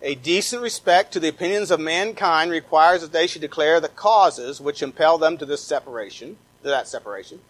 A 0.02 0.16
decent 0.16 0.62
respect 0.62 1.12
to 1.12 1.20
the 1.20 1.28
opinions 1.28 1.72
of 1.72 1.80
mankind 1.82 2.52
requires 2.52 3.02
that 3.02 3.12
they 3.12 3.28
should 3.28 3.42
declare 3.42 3.82
the 3.82 3.90
causes 3.90 4.62
which 4.62 4.82
impel 4.82 5.18
them 5.18 5.38
to 5.38 5.46
this 5.46 5.62
separation, 5.62 6.38
to 6.64 6.70
that 6.70 6.88
separation. 6.88 7.42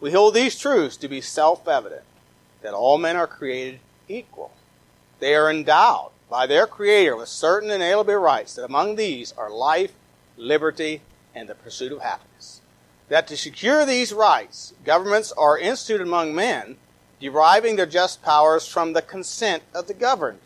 We 0.00 0.12
hold 0.12 0.32
these 0.32 0.58
truths 0.58 0.96
to 0.96 1.08
be 1.08 1.20
self-evident, 1.20 2.04
that 2.62 2.72
all 2.72 2.96
men 2.96 3.16
are 3.16 3.26
created 3.26 3.80
equal. 4.08 4.50
They 5.18 5.34
are 5.34 5.50
endowed 5.50 6.12
by 6.30 6.46
their 6.46 6.66
Creator 6.66 7.16
with 7.16 7.28
certain 7.28 7.70
inalienable 7.70 8.14
rights, 8.14 8.54
that 8.54 8.64
among 8.64 8.96
these 8.96 9.32
are 9.36 9.50
life, 9.50 9.92
liberty, 10.38 11.02
and 11.34 11.50
the 11.50 11.54
pursuit 11.54 11.92
of 11.92 12.00
happiness. 12.00 12.62
That 13.10 13.26
to 13.28 13.36
secure 13.36 13.84
these 13.84 14.14
rights, 14.14 14.72
governments 14.86 15.32
are 15.32 15.58
instituted 15.58 16.06
among 16.06 16.34
men, 16.34 16.78
deriving 17.20 17.76
their 17.76 17.84
just 17.84 18.22
powers 18.22 18.66
from 18.66 18.94
the 18.94 19.02
consent 19.02 19.64
of 19.74 19.86
the 19.86 19.92
governed 19.92 20.38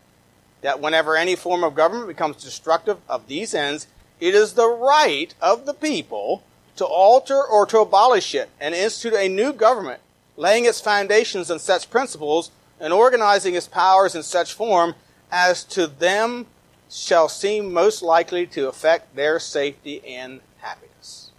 that 0.61 0.79
whenever 0.79 1.15
any 1.15 1.35
form 1.35 1.63
of 1.63 1.75
government 1.75 2.07
becomes 2.07 2.43
destructive 2.43 2.97
of 3.07 3.27
these 3.27 3.53
ends, 3.53 3.87
it 4.19 4.33
is 4.33 4.53
the 4.53 4.69
right 4.69 5.33
of 5.41 5.65
the 5.65 5.73
people 5.73 6.43
to 6.75 6.85
alter 6.85 7.41
or 7.43 7.65
to 7.65 7.79
abolish 7.79 8.35
it 8.35 8.49
and 8.59 8.73
institute 8.75 9.13
a 9.13 9.29
new 9.29 9.53
government, 9.53 10.01
laying 10.37 10.65
its 10.65 10.81
foundations 10.81 11.51
on 11.51 11.59
such 11.59 11.89
principles 11.89 12.51
and 12.79 12.91
organizing 12.91 13.55
its 13.55 13.67
powers 13.67 14.15
in 14.15 14.23
such 14.23 14.53
form 14.53 14.95
as 15.31 15.63
to 15.63 15.87
them 15.87 16.45
shall 16.89 17.27
seem 17.29 17.73
most 17.73 18.01
likely 18.01 18.45
to 18.45 18.67
affect 18.67 19.15
their 19.15 19.39
safety 19.39 20.01
and 20.05 20.39
happiness. 20.59 21.31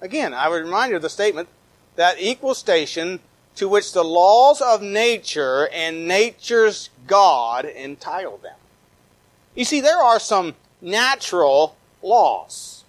Again, 0.00 0.34
I 0.34 0.48
would 0.48 0.62
remind 0.62 0.90
you 0.90 0.96
of 0.96 1.02
the 1.02 1.10
statement 1.10 1.48
that 1.96 2.20
equal 2.20 2.54
station 2.54 3.20
to 3.56 3.68
which 3.68 3.92
the 3.92 4.04
laws 4.04 4.60
of 4.60 4.82
nature 4.82 5.68
and 5.72 6.06
nature's 6.06 6.90
God 7.06 7.64
entitle 7.64 8.38
them. 8.38 8.56
You 9.60 9.66
see, 9.66 9.82
there 9.82 9.98
are 9.98 10.18
some 10.18 10.54
natural 10.80 11.76
laws 12.00 12.82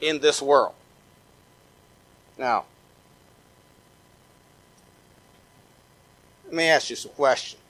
in 0.00 0.18
this 0.18 0.42
world. 0.42 0.74
Now, 2.36 2.64
let 6.46 6.54
me 6.54 6.64
ask 6.64 6.90
you 6.90 6.96
some 6.96 7.12
questions. 7.12 7.62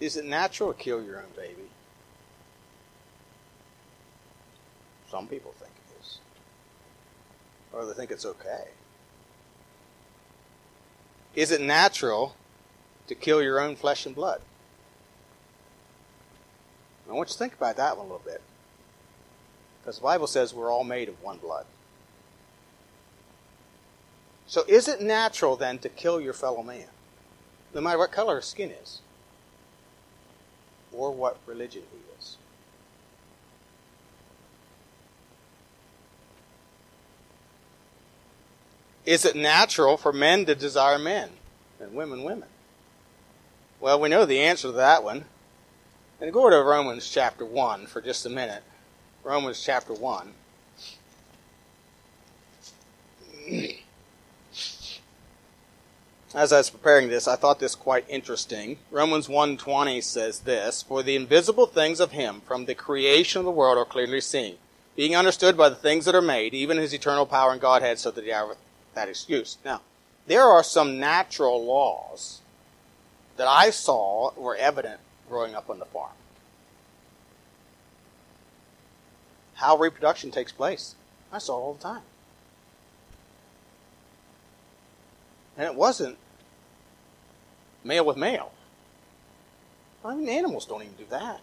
Is 0.00 0.16
it 0.16 0.24
natural 0.24 0.72
to 0.72 0.78
kill 0.78 1.04
your 1.04 1.18
own 1.18 1.28
baby? 1.36 1.68
Some 5.10 5.26
people 5.26 5.52
think 5.58 5.72
it 5.76 6.00
is. 6.02 6.20
Or 7.70 7.84
they 7.84 7.92
think 7.92 8.10
it's 8.10 8.24
okay. 8.24 8.68
Is 11.34 11.50
it 11.50 11.60
natural 11.60 12.34
to 13.08 13.14
kill 13.14 13.42
your 13.42 13.60
own 13.60 13.76
flesh 13.76 14.06
and 14.06 14.14
blood? 14.14 14.40
I 17.08 17.12
want 17.12 17.30
you 17.30 17.32
to 17.32 17.38
think 17.38 17.54
about 17.54 17.76
that 17.76 17.96
one 17.96 18.06
a 18.06 18.08
little 18.10 18.24
bit. 18.24 18.42
Because 19.80 19.96
the 19.96 20.02
Bible 20.02 20.26
says 20.26 20.52
we're 20.52 20.70
all 20.70 20.84
made 20.84 21.08
of 21.08 21.22
one 21.22 21.38
blood. 21.38 21.64
So 24.46 24.64
is 24.68 24.88
it 24.88 25.00
natural 25.00 25.56
then 25.56 25.78
to 25.78 25.88
kill 25.88 26.20
your 26.20 26.32
fellow 26.32 26.62
man? 26.62 26.88
No 27.74 27.80
matter 27.80 27.98
what 27.98 28.12
color 28.12 28.36
his 28.36 28.46
skin 28.46 28.70
is. 28.70 29.00
Or 30.92 31.10
what 31.10 31.38
religion 31.46 31.82
he 31.92 31.98
is. 32.18 32.36
Is 39.04 39.24
it 39.24 39.36
natural 39.36 39.96
for 39.96 40.12
men 40.12 40.44
to 40.46 40.54
desire 40.54 40.98
men 40.98 41.30
and 41.80 41.94
women 41.94 42.24
women? 42.24 42.48
Well, 43.80 44.00
we 44.00 44.08
know 44.08 44.26
the 44.26 44.40
answer 44.40 44.68
to 44.68 44.72
that 44.72 45.04
one. 45.04 45.24
And 46.20 46.32
go 46.32 46.50
to 46.50 46.60
Romans 46.62 47.08
chapter 47.08 47.44
1 47.44 47.86
for 47.86 48.00
just 48.00 48.26
a 48.26 48.30
minute. 48.30 48.64
Romans 49.22 49.62
chapter 49.62 49.92
1. 49.92 50.34
As 56.34 56.52
I 56.52 56.58
was 56.58 56.70
preparing 56.70 57.08
this, 57.08 57.28
I 57.28 57.36
thought 57.36 57.60
this 57.60 57.76
quite 57.76 58.04
interesting. 58.08 58.78
Romans 58.90 59.28
1:20 59.28 60.00
says 60.00 60.40
this, 60.40 60.82
"For 60.82 61.04
the 61.04 61.14
invisible 61.14 61.66
things 61.66 62.00
of 62.00 62.10
him 62.10 62.42
from 62.42 62.66
the 62.66 62.74
creation 62.74 63.38
of 63.38 63.44
the 63.44 63.52
world 63.52 63.78
are 63.78 63.84
clearly 63.84 64.20
seen, 64.20 64.58
being 64.96 65.14
understood 65.14 65.56
by 65.56 65.68
the 65.68 65.76
things 65.76 66.04
that 66.04 66.16
are 66.16 66.20
made, 66.20 66.52
even 66.52 66.78
his 66.78 66.92
eternal 66.92 67.26
power 67.26 67.52
and 67.52 67.60
Godhead, 67.60 67.98
so 67.98 68.10
that 68.10 68.24
he 68.24 68.32
that 68.94 69.08
excuse. 69.08 69.56
Now, 69.64 69.82
there 70.26 70.44
are 70.44 70.64
some 70.64 70.98
natural 70.98 71.64
laws 71.64 72.40
that 73.36 73.46
I 73.46 73.70
saw 73.70 74.32
were 74.32 74.56
evident 74.56 75.00
growing 75.28 75.54
up 75.54 75.70
on 75.70 75.78
the 75.78 75.84
farm. 75.84 76.12
How 79.54 79.76
reproduction 79.76 80.30
takes 80.30 80.52
place. 80.52 80.94
I 81.32 81.38
saw 81.38 81.58
it 81.58 81.62
all 81.62 81.74
the 81.74 81.82
time. 81.82 82.02
And 85.56 85.66
it 85.66 85.74
wasn't 85.74 86.16
male 87.82 88.04
with 88.04 88.16
male. 88.16 88.52
I 90.04 90.14
mean, 90.14 90.28
animals 90.28 90.64
don't 90.64 90.82
even 90.82 90.94
do 90.94 91.06
that. 91.10 91.40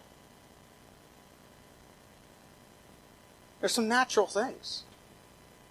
There's 3.60 3.72
some 3.72 3.88
natural 3.88 4.26
things, 4.26 4.84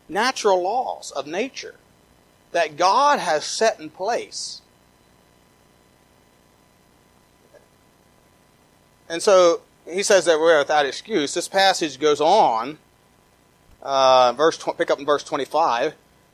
natural 0.08 0.62
laws 0.62 1.12
of 1.12 1.28
nature 1.28 1.76
that 2.52 2.78
God 2.78 3.20
has 3.20 3.44
set 3.44 3.80
in 3.80 3.90
place. 3.90 4.62
And 9.10 9.22
so 9.22 9.62
he 9.90 10.04
says 10.04 10.26
that 10.26 10.40
we're 10.40 10.58
without 10.58 10.86
excuse. 10.86 11.34
This 11.34 11.48
passage 11.48 12.00
goes 12.00 12.20
on, 12.20 12.80
uh, 13.82 14.34
verse 14.34 14.58
pick 14.78 14.90
up 14.90 15.00
in 15.00 15.06
verse 15.06 15.24
25. 15.24 15.94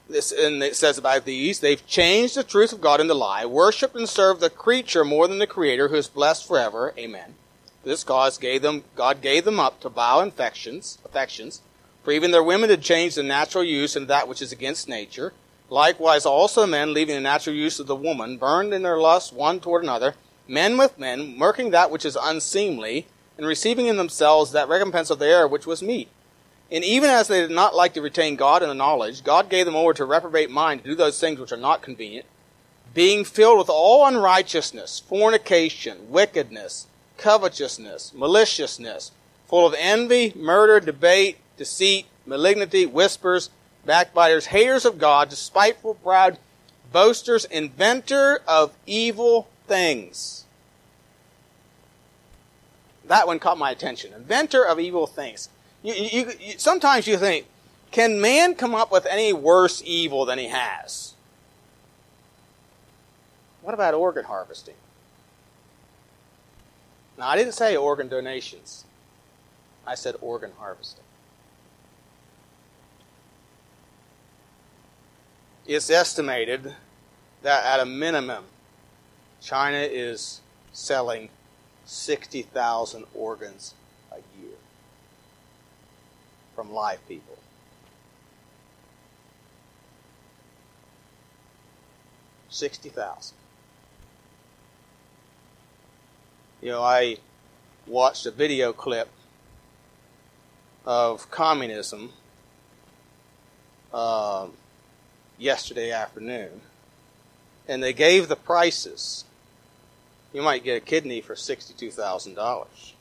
This, 0.09 0.31
and 0.31 0.61
it 0.61 0.75
says 0.75 0.97
about 0.97 1.25
these, 1.25 1.59
they've 1.59 1.85
changed 1.87 2.35
the 2.35 2.43
truth 2.43 2.73
of 2.73 2.81
God 2.81 2.99
into 2.99 3.13
lie, 3.13 3.45
worshipped 3.45 3.95
and 3.95 4.09
served 4.09 4.41
the 4.41 4.49
creature 4.49 5.05
more 5.05 5.27
than 5.27 5.39
the 5.39 5.47
Creator, 5.47 5.87
who 5.87 5.95
is 5.95 6.07
blessed 6.07 6.45
forever. 6.45 6.93
Amen. 6.97 7.35
This 7.83 8.03
cause 8.03 8.37
gave 8.37 8.61
them, 8.61 8.83
God 8.95 9.21
gave 9.21 9.45
them 9.45 9.59
up 9.59 9.79
to 9.81 9.89
vile 9.89 10.19
affections, 10.19 10.97
affections, 11.05 11.61
for 12.03 12.11
even 12.11 12.31
their 12.31 12.43
women 12.43 12.69
had 12.69 12.81
changed 12.81 13.15
the 13.15 13.23
natural 13.23 13.63
use 13.63 13.95
into 13.95 14.07
that 14.07 14.27
which 14.27 14.41
is 14.41 14.51
against 14.51 14.89
nature. 14.89 15.33
Likewise, 15.69 16.25
also 16.25 16.67
men, 16.67 16.93
leaving 16.93 17.15
the 17.15 17.21
natural 17.21 17.55
use 17.55 17.79
of 17.79 17.87
the 17.87 17.95
woman, 17.95 18.37
burned 18.37 18.73
in 18.73 18.81
their 18.81 18.97
lust 18.97 19.33
one 19.33 19.59
toward 19.59 19.83
another, 19.83 20.15
men 20.51 20.77
with 20.77 20.99
men, 20.99 21.39
working 21.39 21.71
that 21.71 21.89
which 21.89 22.05
is 22.05 22.17
unseemly, 22.21 23.07
and 23.37 23.47
receiving 23.47 23.87
in 23.87 23.95
themselves 23.95 24.51
that 24.51 24.67
recompense 24.67 25.09
of 25.09 25.17
the 25.17 25.25
error 25.25 25.47
which 25.47 25.65
was 25.65 25.81
meet. 25.81 26.09
And 26.69 26.83
even 26.83 27.09
as 27.09 27.27
they 27.27 27.41
did 27.41 27.51
not 27.51 27.75
like 27.75 27.93
to 27.93 28.01
retain 28.01 28.35
God 28.35 28.61
in 28.61 28.69
the 28.69 28.75
knowledge, 28.75 29.23
God 29.23 29.49
gave 29.49 29.65
them 29.65 29.75
over 29.75 29.93
to 29.93 30.05
reprobate 30.05 30.51
mind 30.51 30.83
to 30.83 30.89
do 30.89 30.95
those 30.95 31.19
things 31.19 31.39
which 31.39 31.51
are 31.51 31.57
not 31.57 31.81
convenient, 31.81 32.25
being 32.93 33.23
filled 33.23 33.59
with 33.59 33.69
all 33.69 34.05
unrighteousness, 34.05 34.99
fornication, 34.99 36.09
wickedness, 36.09 36.87
covetousness, 37.17 38.13
maliciousness, 38.13 39.11
full 39.47 39.65
of 39.65 39.75
envy, 39.77 40.33
murder, 40.35 40.79
debate, 40.79 41.37
deceit, 41.55 42.07
malignity, 42.25 42.85
whispers, 42.85 43.49
backbiters, 43.85 44.47
haters 44.47 44.85
of 44.85 44.99
God, 44.99 45.29
despiteful, 45.29 45.95
proud, 45.95 46.37
boasters, 46.91 47.45
inventor 47.45 48.41
of 48.47 48.73
evil 48.85 49.47
things. 49.67 50.45
That 53.05 53.27
one 53.27 53.39
caught 53.39 53.57
my 53.57 53.71
attention. 53.71 54.13
Inventor 54.13 54.65
of 54.65 54.79
evil 54.79 55.07
things. 55.07 55.49
You, 55.83 55.93
you, 55.93 56.31
you, 56.39 56.53
sometimes 56.57 57.07
you 57.07 57.17
think, 57.17 57.45
can 57.91 58.21
man 58.21 58.55
come 58.55 58.73
up 58.73 58.91
with 58.91 59.05
any 59.05 59.33
worse 59.33 59.81
evil 59.85 60.25
than 60.25 60.39
he 60.39 60.47
has? 60.47 61.13
What 63.61 63.73
about 63.73 63.93
organ 63.93 64.25
harvesting? 64.25 64.75
Now, 67.17 67.27
I 67.27 67.35
didn't 67.35 67.53
say 67.53 67.75
organ 67.75 68.07
donations. 68.07 68.85
I 69.85 69.95
said 69.95 70.15
organ 70.21 70.51
harvesting. 70.57 71.03
It's 75.67 75.89
estimated 75.89 76.73
that 77.43 77.65
at 77.65 77.79
a 77.79 77.85
minimum, 77.85 78.45
China 79.41 79.79
is 79.79 80.41
selling 80.71 81.29
60,000 81.85 83.05
organs 83.13 83.73
a 84.11 84.17
year 84.39 84.55
from 86.55 86.71
live 86.71 87.05
people. 87.07 87.37
Sixty 92.49 92.89
thousand. 92.89 93.37
You 96.61 96.69
know, 96.69 96.83
I 96.83 97.17
watched 97.87 98.25
a 98.25 98.31
video 98.31 98.73
clip 98.73 99.09
of 100.85 101.31
communism 101.31 102.11
uh, 103.93 104.47
yesterday 105.37 105.91
afternoon, 105.91 106.61
and 107.67 107.81
they 107.81 107.93
gave 107.93 108.27
the 108.27 108.35
prices. 108.35 109.23
You 110.33 110.41
might 110.41 110.63
get 110.63 110.77
a 110.77 110.85
kidney 110.85 111.21
for 111.21 111.35
sixty-two 111.35 111.91
thousand 111.91 112.35
dollars, 112.35 112.93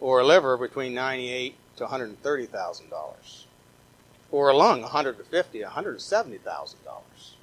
or 0.00 0.20
a 0.20 0.26
liver 0.26 0.56
between 0.56 0.92
ninety-eight 0.94 1.54
to 1.76 1.84
one 1.84 1.90
hundred 1.90 2.20
thirty 2.22 2.46
thousand 2.46 2.90
dollars, 2.90 3.46
or 4.32 4.50
a 4.50 4.56
lung 4.56 4.82
one 4.82 4.90
hundred 4.90 5.24
fifty, 5.26 5.62
one 5.62 5.70
hundred 5.70 6.00
seventy 6.00 6.38
thousand 6.38 6.84
dollars, 6.84 7.36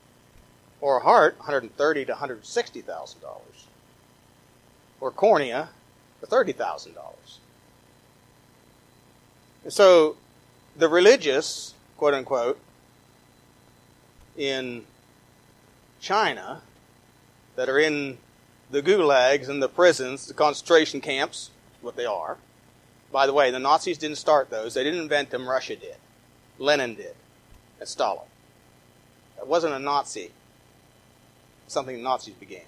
or 0.82 0.98
a 0.98 1.04
heart 1.04 1.38
one 1.38 1.46
hundred 1.46 1.76
thirty 1.78 2.04
to 2.06 2.12
one 2.12 2.20
hundred 2.20 2.46
sixty 2.46 2.82
thousand 2.82 3.22
dollars, 3.22 3.68
or 5.00 5.12
cornea 5.12 5.70
for 6.20 6.26
thirty 6.26 6.52
thousand 6.52 6.94
dollars. 6.94 7.40
And 9.64 9.72
so, 9.72 10.18
the 10.76 10.90
religious, 10.90 11.74
quote 11.98 12.14
unquote, 12.14 12.60
in 14.38 14.84
China 16.02 16.62
that 17.56 17.70
are 17.70 17.80
in 17.80 18.18
the 18.76 18.82
gulags 18.82 19.48
and 19.48 19.64
the 19.64 19.70
prisons, 19.70 20.28
the 20.28 20.34
concentration 20.34 21.00
camps, 21.00 21.50
what 21.82 21.96
they 21.96 22.06
are, 22.06 22.38
by 23.10 23.26
the 23.26 23.32
way, 23.32 23.50
the 23.50 23.60
Nazis 23.60 23.98
didn't 23.98 24.18
start 24.18 24.50
those. 24.50 24.74
They 24.74 24.84
didn't 24.84 25.00
invent 25.00 25.30
them. 25.30 25.48
Russia 25.48 25.78
did. 25.78 25.96
Lenin 26.60 26.96
did. 26.96 27.16
And 27.80 27.88
Stalin. 27.88 28.28
That 29.38 29.48
wasn't 29.48 29.74
a 29.74 29.80
Nazi. 29.80 30.32
Something 31.68 31.96
the 31.96 32.04
Nazis 32.04 32.34
began. 32.34 32.66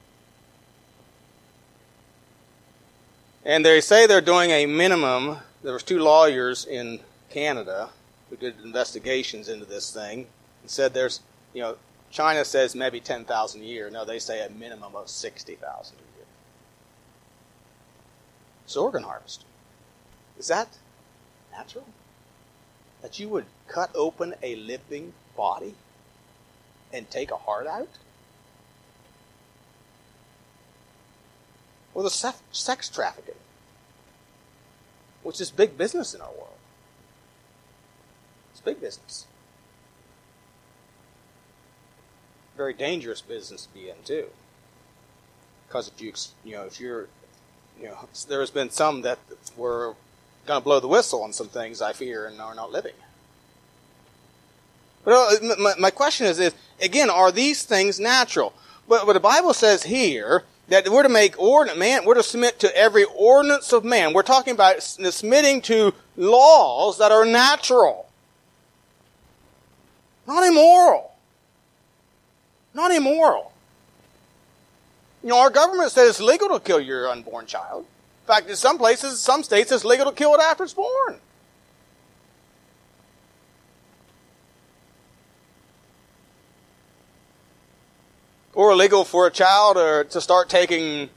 And 3.43 3.65
they 3.65 3.81
say 3.81 4.07
they're 4.07 4.21
doing 4.21 4.51
a 4.51 4.65
minimum. 4.65 5.39
There 5.63 5.73
was 5.73 5.83
two 5.83 5.99
lawyers 5.99 6.65
in 6.65 7.01
Canada 7.29 7.89
who 8.29 8.37
did 8.37 8.61
investigations 8.63 9.49
into 9.49 9.65
this 9.65 9.93
thing 9.93 10.27
and 10.61 10.71
said 10.71 10.93
there's, 10.93 11.19
you 11.53 11.61
know, 11.61 11.75
China 12.11 12.45
says 12.45 12.73
maybe 12.75 12.99
10,000 12.99 13.61
a 13.61 13.63
year. 13.63 13.89
No, 13.89 14.05
they 14.05 14.19
say 14.19 14.45
a 14.45 14.49
minimum 14.49 14.95
of 14.95 15.09
60,000 15.09 15.61
a 15.61 16.17
year. 16.17 16.25
It's 18.65 18.75
organ 18.75 19.03
harvest. 19.03 19.45
Is 20.39 20.47
that 20.47 20.77
natural? 21.51 21.85
That 23.01 23.19
you 23.19 23.29
would 23.29 23.45
cut 23.67 23.91
open 23.95 24.35
a 24.41 24.55
living 24.55 25.13
body 25.35 25.75
and 26.91 27.09
take 27.09 27.31
a 27.31 27.37
heart 27.37 27.67
out? 27.67 27.89
Or 31.93 32.03
the 32.03 32.09
sex 32.09 32.89
trafficking, 32.89 33.35
which 35.23 35.41
is 35.41 35.51
big 35.51 35.77
business 35.77 36.13
in 36.13 36.21
our 36.21 36.31
world. 36.31 36.57
It's 38.51 38.61
big 38.61 38.79
business. 38.79 39.25
Very 42.57 42.73
dangerous 42.73 43.21
business 43.21 43.67
to 43.67 43.73
be 43.73 43.89
in 43.89 43.95
too. 44.03 44.25
Because 45.67 45.87
if 45.87 46.01
you, 46.01 46.13
you 46.43 46.57
know, 46.57 46.63
if 46.63 46.79
you're, 46.79 47.07
you 47.79 47.85
know, 47.85 48.09
there 48.27 48.39
has 48.39 48.49
been 48.49 48.71
some 48.71 49.03
that 49.03 49.19
were 49.55 49.93
going 50.47 50.59
to 50.59 50.63
blow 50.63 50.79
the 50.79 50.87
whistle 50.87 51.21
on 51.21 51.33
some 51.33 51.49
things, 51.49 51.81
I 51.81 51.93
fear, 51.93 52.25
and 52.25 52.41
are 52.41 52.55
not 52.55 52.71
living. 52.71 52.93
But 55.05 55.13
uh, 55.13 55.55
my, 55.59 55.73
my 55.77 55.91
question 55.91 56.25
is, 56.25 56.39
is, 56.39 56.55
again, 56.81 57.09
are 57.09 57.31
these 57.31 57.63
things 57.63 57.99
natural? 57.99 58.53
But, 58.89 59.05
but 59.05 59.13
the 59.13 59.19
Bible 59.19 59.53
says 59.53 59.83
here 59.83 60.43
that 60.69 60.89
we're 60.89 61.03
to 61.03 61.09
make 61.09 61.39
ordinance, 61.39 61.79
man, 61.79 62.05
we're 62.05 62.15
to 62.15 62.23
submit 62.23 62.59
to 62.59 62.75
every 62.75 63.05
ordinance 63.15 63.71
of 63.71 63.85
man. 63.85 64.13
We're 64.13 64.23
talking 64.23 64.53
about 64.53 64.81
submitting 64.81 65.61
to 65.61 65.93
laws 66.15 66.97
that 66.97 67.11
are 67.11 67.25
natural. 67.25 68.09
Not 70.25 70.43
immoral. 70.43 71.13
Not 72.77 72.91
immoral. 72.91 73.51
You 75.23 75.29
know, 75.29 75.39
our 75.39 75.49
government 75.49 75.91
says 75.91 76.09
it's 76.11 76.21
legal 76.21 76.47
to 76.49 76.59
kill 76.59 76.79
your 76.79 77.09
unborn 77.09 77.47
child. 77.47 77.85
In 78.21 78.27
fact, 78.27 78.47
in 78.51 78.55
some 78.55 78.77
places, 78.77 79.19
some 79.19 79.41
states, 79.41 79.71
it's 79.71 79.83
legal 79.83 80.05
to 80.05 80.11
kill 80.11 80.35
it 80.35 80.39
after 80.39 80.63
it's 80.63 80.75
born. 80.75 81.17
Or 88.53 88.73
illegal 88.73 89.03
for 89.05 89.25
a 89.25 89.31
child 89.31 89.77
or 89.77 90.03
to 90.03 90.21
start 90.21 90.47
taking 90.47 91.09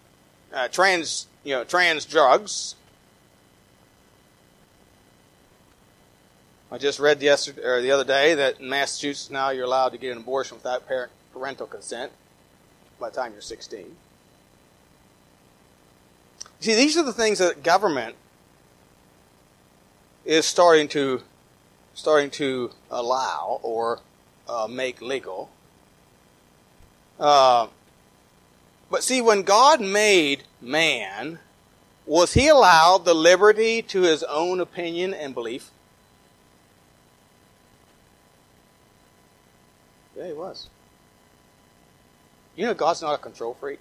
uh, 0.54 0.68
trans, 0.68 1.26
you 1.44 1.54
know, 1.54 1.64
trans 1.64 2.06
drugs. 2.06 2.74
I 6.72 6.78
just 6.78 6.98
read 6.98 7.20
yesterday 7.20 7.62
or 7.62 7.82
the 7.82 7.90
other 7.90 8.04
day 8.04 8.32
that 8.32 8.60
in 8.60 8.70
Massachusetts 8.70 9.30
now 9.30 9.50
you're 9.50 9.66
allowed 9.66 9.90
to 9.90 9.98
get 9.98 10.12
an 10.12 10.22
abortion 10.22 10.56
without 10.56 10.88
parent, 10.88 11.12
parental 11.32 11.66
consent 11.66 12.12
by 12.98 13.10
the 13.10 13.16
time 13.16 13.32
you're 13.32 13.40
16. 13.40 13.96
See, 16.60 16.74
these 16.74 16.96
are 16.96 17.02
the 17.02 17.12
things 17.12 17.38
that 17.38 17.62
government 17.62 18.16
is 20.24 20.44
starting 20.44 20.88
to 20.88 21.22
starting 21.94 22.30
to 22.30 22.70
allow 22.90 23.60
or 23.62 24.00
uh, 24.48 24.66
make 24.68 25.00
legal. 25.00 25.50
Uh, 27.18 27.66
but 28.90 29.02
see, 29.02 29.20
when 29.20 29.42
God 29.42 29.80
made 29.80 30.44
man, 30.60 31.38
was 32.06 32.34
he 32.34 32.48
allowed 32.48 33.04
the 33.04 33.14
liberty 33.14 33.82
to 33.82 34.02
his 34.02 34.22
own 34.24 34.60
opinion 34.60 35.14
and 35.14 35.34
belief? 35.34 35.70
Yeah, 40.16 40.26
he 40.26 40.32
was. 40.32 40.68
You 42.60 42.66
know, 42.66 42.74
God's 42.74 43.00
not 43.00 43.14
a 43.14 43.16
control 43.16 43.56
freak. 43.58 43.80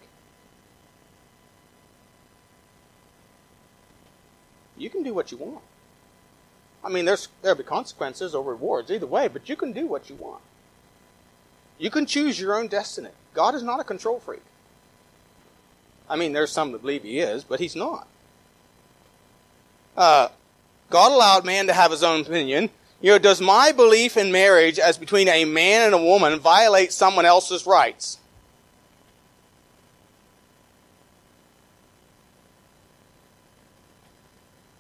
You 4.78 4.89
can 4.89 5.04
do 5.04 5.13
what 5.13 5.34
you 5.34 5.38
want. 5.38 5.60
I 6.82 6.88
mean, 6.88 7.04
there's 7.04 7.28
there'll 7.42 7.58
be 7.58 7.65
consequences 7.65 8.34
or 8.34 8.42
rewards 8.42 8.89
either 8.89 9.06
way, 9.06 9.28
but 9.28 9.50
you 9.50 9.58
can 9.58 9.74
do 9.74 9.86
what 9.86 10.10
you 10.10 10.15
want. 10.15 10.42
You 11.78 11.89
can 11.92 12.06
choose 12.06 12.39
your 12.39 12.58
own 12.58 12.70
destiny. 12.70 13.10
God 13.34 13.54
is 13.54 13.63
not 13.63 13.82
a 13.82 13.84
control 13.84 14.22
freak. 14.22 14.44
I 16.10 16.15
mean, 16.15 16.32
there's 16.32 16.54
some 16.54 16.72
that 16.72 16.82
believe 16.82 17.04
he 17.04 17.20
is, 17.20 17.44
but 17.44 17.60
he's 17.60 17.76
not. 17.76 18.08
Uh, 19.98 20.30
God 20.89 21.12
allowed 21.12 21.44
man 21.44 21.68
to 21.68 21.74
have 21.74 21.92
his 21.92 22.02
own 22.02 22.22
opinion. 22.22 22.70
You 23.02 23.12
know, 23.12 23.20
does 23.20 23.42
my 23.42 23.74
belief 23.74 24.15
in 24.15 24.32
marriage 24.32 24.80
as 24.80 24.98
between 24.98 25.28
a 25.28 25.44
man 25.44 25.82
and 25.82 25.94
a 25.94 26.02
woman 26.02 26.39
violate 26.39 26.94
someone 26.94 27.26
else's 27.26 27.65
rights? 27.65 28.20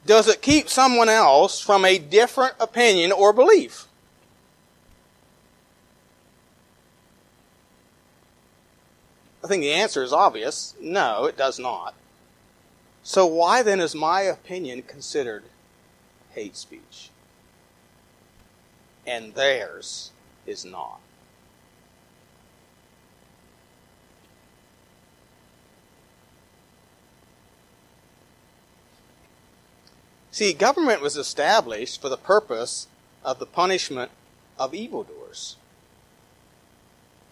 Does 0.09 0.27
it 0.27 0.41
keep 0.41 0.69
someone 0.69 1.07
else 1.07 1.59
from 1.59 1.85
a 1.85 1.99
different 1.99 2.55
opinion 2.59 3.11
or 3.11 3.31
belief? 3.31 3.85
I 9.43 9.47
think 9.47 9.61
the 9.61 9.71
answer 9.71 10.01
is 10.01 10.11
obvious. 10.11 10.73
No, 10.81 11.25
it 11.25 11.37
does 11.37 11.59
not. 11.59 11.93
So 13.03 13.27
why 13.27 13.61
then 13.61 13.79
is 13.79 13.93
my 13.93 14.21
opinion 14.21 14.81
considered 14.81 15.43
hate 16.31 16.57
speech? 16.57 17.11
And 19.05 19.35
theirs 19.35 20.09
is 20.47 20.65
not. 20.65 21.01
See, 30.31 30.53
government 30.53 31.01
was 31.01 31.17
established 31.17 32.01
for 32.01 32.09
the 32.09 32.17
purpose 32.17 32.87
of 33.23 33.39
the 33.39 33.45
punishment 33.45 34.11
of 34.57 34.73
evildoers 34.73 35.55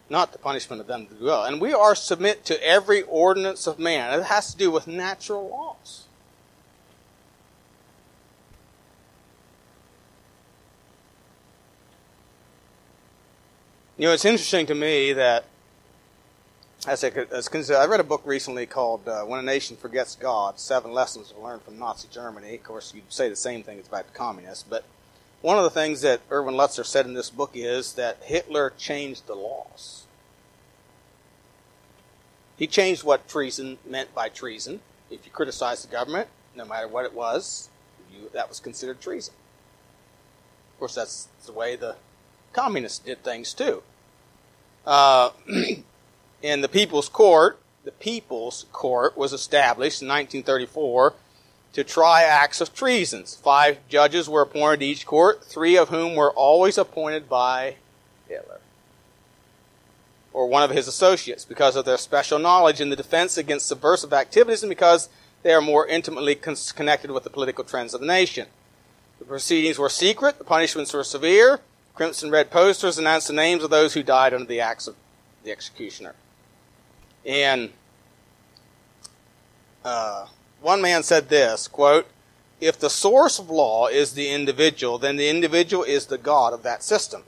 not 0.10 0.32
the 0.32 0.38
punishment 0.38 0.82
of 0.82 0.88
them 0.88 1.08
that 1.10 1.20
do 1.20 1.26
well. 1.26 1.44
And 1.44 1.60
we 1.60 1.74
are 1.74 1.96
submit 1.96 2.46
to 2.46 2.64
every 2.66 3.02
ordinance 3.04 3.68
of 3.68 3.80
man. 3.80 4.18
It 4.18 4.24
has 4.24 4.52
to 4.52 4.58
do 4.58 4.72
with 4.72 4.88
natural 4.88 5.50
laws. 5.50 6.04
You 13.98 14.08
know, 14.08 14.14
it's 14.14 14.26
interesting 14.26 14.68
to 14.68 14.76
me 14.76 15.12
that 15.14 15.46
as 16.86 17.04
I, 17.04 17.08
as 17.32 17.72
I 17.72 17.86
read 17.86 18.00
a 18.00 18.04
book 18.04 18.22
recently 18.26 18.66
called 18.66 19.08
uh, 19.08 19.24
"When 19.24 19.40
a 19.40 19.44
Nation 19.44 19.78
Forgets 19.78 20.16
God: 20.16 20.60
Seven 20.60 20.92
Lessons 20.92 21.34
Learned 21.42 21.64
from 21.64 21.80
Nazi 21.80 22.08
Germany." 22.12 22.56
Of 22.56 22.64
course, 22.64 22.94
you'd 22.94 23.12
say 23.12 23.30
the 23.30 23.36
same 23.36 23.64
thing 23.64 23.80
about 23.80 24.08
the 24.08 24.18
communists, 24.18 24.64
but 24.68 24.84
one 25.42 25.58
of 25.58 25.64
the 25.64 25.70
things 25.70 26.02
that 26.02 26.22
Erwin 26.32 26.56
Lutzer 26.56 26.86
said 26.86 27.06
in 27.06 27.14
this 27.14 27.30
book 27.30 27.52
is 27.54 27.94
that 27.94 28.18
Hitler 28.24 28.74
changed 28.78 29.28
the 29.28 29.36
laws. 29.36 30.06
He 32.58 32.66
changed 32.68 33.04
what 33.04 33.28
treason 33.28 33.78
meant 33.86 34.14
by 34.16 34.30
treason. 34.30 34.80
If 35.12 35.26
you 35.26 35.32
criticized 35.32 35.88
the 35.88 35.92
government, 35.92 36.28
no 36.56 36.66
matter 36.66 36.88
what 36.88 37.06
it 37.06 37.14
was, 37.14 37.70
you, 38.12 38.30
that 38.34 38.50
was 38.50 38.60
considered 38.60 39.00
treason. 39.00 39.36
Of 40.74 40.80
course, 40.80 40.96
that's 40.96 41.28
the 41.46 41.52
way 41.52 41.76
the 41.76 41.98
communists 42.52 43.00
did 43.00 43.24
things 43.24 43.54
too. 43.54 43.84
Uh, 44.86 45.30
in 46.42 46.62
the 46.62 46.70
People's 46.70 47.10
Court, 47.10 47.60
the 47.84 47.92
People's 47.92 48.66
Court 48.72 49.18
was 49.18 49.34
established 49.34 50.02
in 50.02 50.08
1934 50.08 51.14
to 51.74 51.84
try 51.84 52.24
acts 52.24 52.62
of 52.62 52.74
treasons. 52.74 53.36
Five 53.36 53.80
judges 53.88 54.28
were 54.30 54.42
appointed 54.42 54.80
to 54.80 54.86
each 54.86 55.06
court, 55.06 55.44
three 55.44 55.78
of 55.78 55.90
whom 55.90 56.16
were 56.16 56.32
always 56.32 56.78
appointed 56.78 57.30
by 57.30 57.76
Hitler 58.28 58.60
or 60.38 60.48
one 60.48 60.62
of 60.62 60.70
his 60.70 60.88
associates 60.88 61.46
because 61.46 61.76
of 61.76 61.86
their 61.86 61.98
special 61.98 62.38
knowledge 62.38 62.80
in 62.80 62.92
the 62.92 62.96
defense 62.96 63.40
against 63.40 63.66
subversive 63.66 64.14
activities 64.14 64.62
and 64.62 64.70
because 64.70 65.10
they 65.42 65.52
are 65.52 65.62
more 65.62 65.88
intimately 65.88 66.36
connected 66.36 67.10
with 67.10 67.24
the 67.24 67.30
political 67.30 67.64
trends 67.64 67.96
of 67.96 68.02
the 68.02 68.06
nation. 68.06 68.48
The 69.18 69.26
proceedings 69.26 69.80
were 69.80 69.90
secret, 69.90 70.38
the 70.38 70.44
punishments 70.44 70.94
were 70.94 71.04
severe. 71.04 71.62
Crimson 71.96 72.30
red 72.30 72.52
posters 72.52 73.00
announced 73.00 73.28
the 73.28 73.34
names 73.34 73.64
of 73.64 73.72
those 73.72 73.96
who 73.96 74.04
died 74.04 74.32
under 74.32 74.46
the 74.46 74.62
acts 74.62 74.86
of 74.86 74.96
the 75.44 75.52
executioner. 75.52 76.14
And 77.28 77.72
uh, 79.84 80.28
one 80.62 80.82
man 80.82 81.04
said 81.04 81.28
this, 81.28 81.68
quote, 81.68 82.08
if 82.60 82.80
the 82.80 82.90
source 82.90 83.38
of 83.38 83.50
law 83.50 83.88
is 83.88 84.14
the 84.14 84.32
individual, 84.32 84.98
then 84.98 85.18
the 85.18 85.30
individual 85.30 85.84
is 85.84 86.08
the 86.08 86.18
God 86.18 86.54
of 86.54 86.64
that 86.64 86.82
system. 86.82 87.24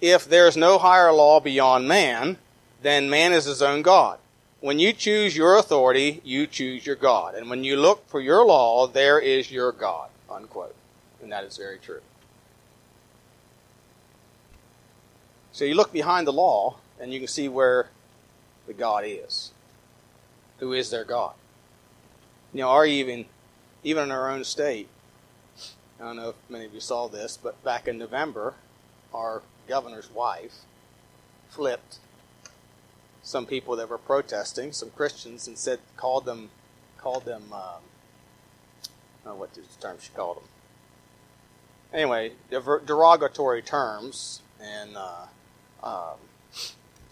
If 0.00 0.24
there 0.24 0.48
is 0.48 0.56
no 0.56 0.78
higher 0.78 1.12
law 1.12 1.38
beyond 1.38 1.86
man, 1.86 2.38
then 2.80 3.08
man 3.08 3.32
is 3.32 3.44
his 3.44 3.62
own 3.62 3.82
God. 3.82 4.18
When 4.60 4.78
you 4.78 4.92
choose 4.92 5.36
your 5.36 5.56
authority, 5.56 6.20
you 6.24 6.46
choose 6.46 6.86
your 6.86 6.96
God. 6.96 7.34
And 7.34 7.48
when 7.50 7.62
you 7.62 7.76
look 7.76 8.08
for 8.08 8.20
your 8.20 8.44
law, 8.44 8.88
there 8.88 9.20
is 9.20 9.52
your 9.52 9.70
God. 9.70 10.08
Unquote. 10.28 10.74
And 11.22 11.30
that 11.30 11.44
is 11.44 11.56
very 11.56 11.78
true. 11.78 12.00
So 15.52 15.64
you 15.64 15.74
look 15.74 15.92
behind 15.92 16.26
the 16.26 16.32
law, 16.32 16.76
and 17.02 17.12
you 17.12 17.18
can 17.18 17.28
see 17.28 17.48
where 17.48 17.88
the 18.68 18.72
God 18.72 19.04
is 19.04 19.50
who 20.62 20.72
is 20.72 20.90
their 20.90 21.04
God. 21.04 21.34
You 22.54 22.60
know, 22.60 22.70
or 22.70 22.86
even 22.86 23.26
even 23.82 24.04
in 24.04 24.10
our 24.12 24.30
own 24.30 24.44
state. 24.44 24.88
I 26.00 26.04
don't 26.04 26.16
know 26.16 26.30
if 26.30 26.36
many 26.48 26.64
of 26.64 26.72
you 26.72 26.78
saw 26.78 27.08
this, 27.08 27.36
but 27.36 27.62
back 27.64 27.88
in 27.88 27.98
November, 27.98 28.54
our 29.12 29.42
governor's 29.68 30.08
wife 30.10 30.60
flipped 31.48 31.98
some 33.22 33.44
people 33.44 33.74
that 33.76 33.88
were 33.88 33.98
protesting, 33.98 34.72
some 34.72 34.90
Christians, 34.90 35.48
and 35.48 35.58
said 35.58 35.80
called 35.96 36.24
them 36.24 36.50
called 36.96 37.24
them 37.24 37.42
um, 37.52 37.82
I 39.24 39.24
don't 39.24 39.34
know 39.34 39.40
what 39.40 39.54
the 39.54 39.62
term 39.80 39.96
she 40.00 40.10
called 40.12 40.36
them. 40.36 40.44
Anyway, 41.92 42.32
derogatory 42.50 43.62
terms, 43.62 44.42
and 44.60 44.96
uh, 44.96 45.26
um, 45.82 46.18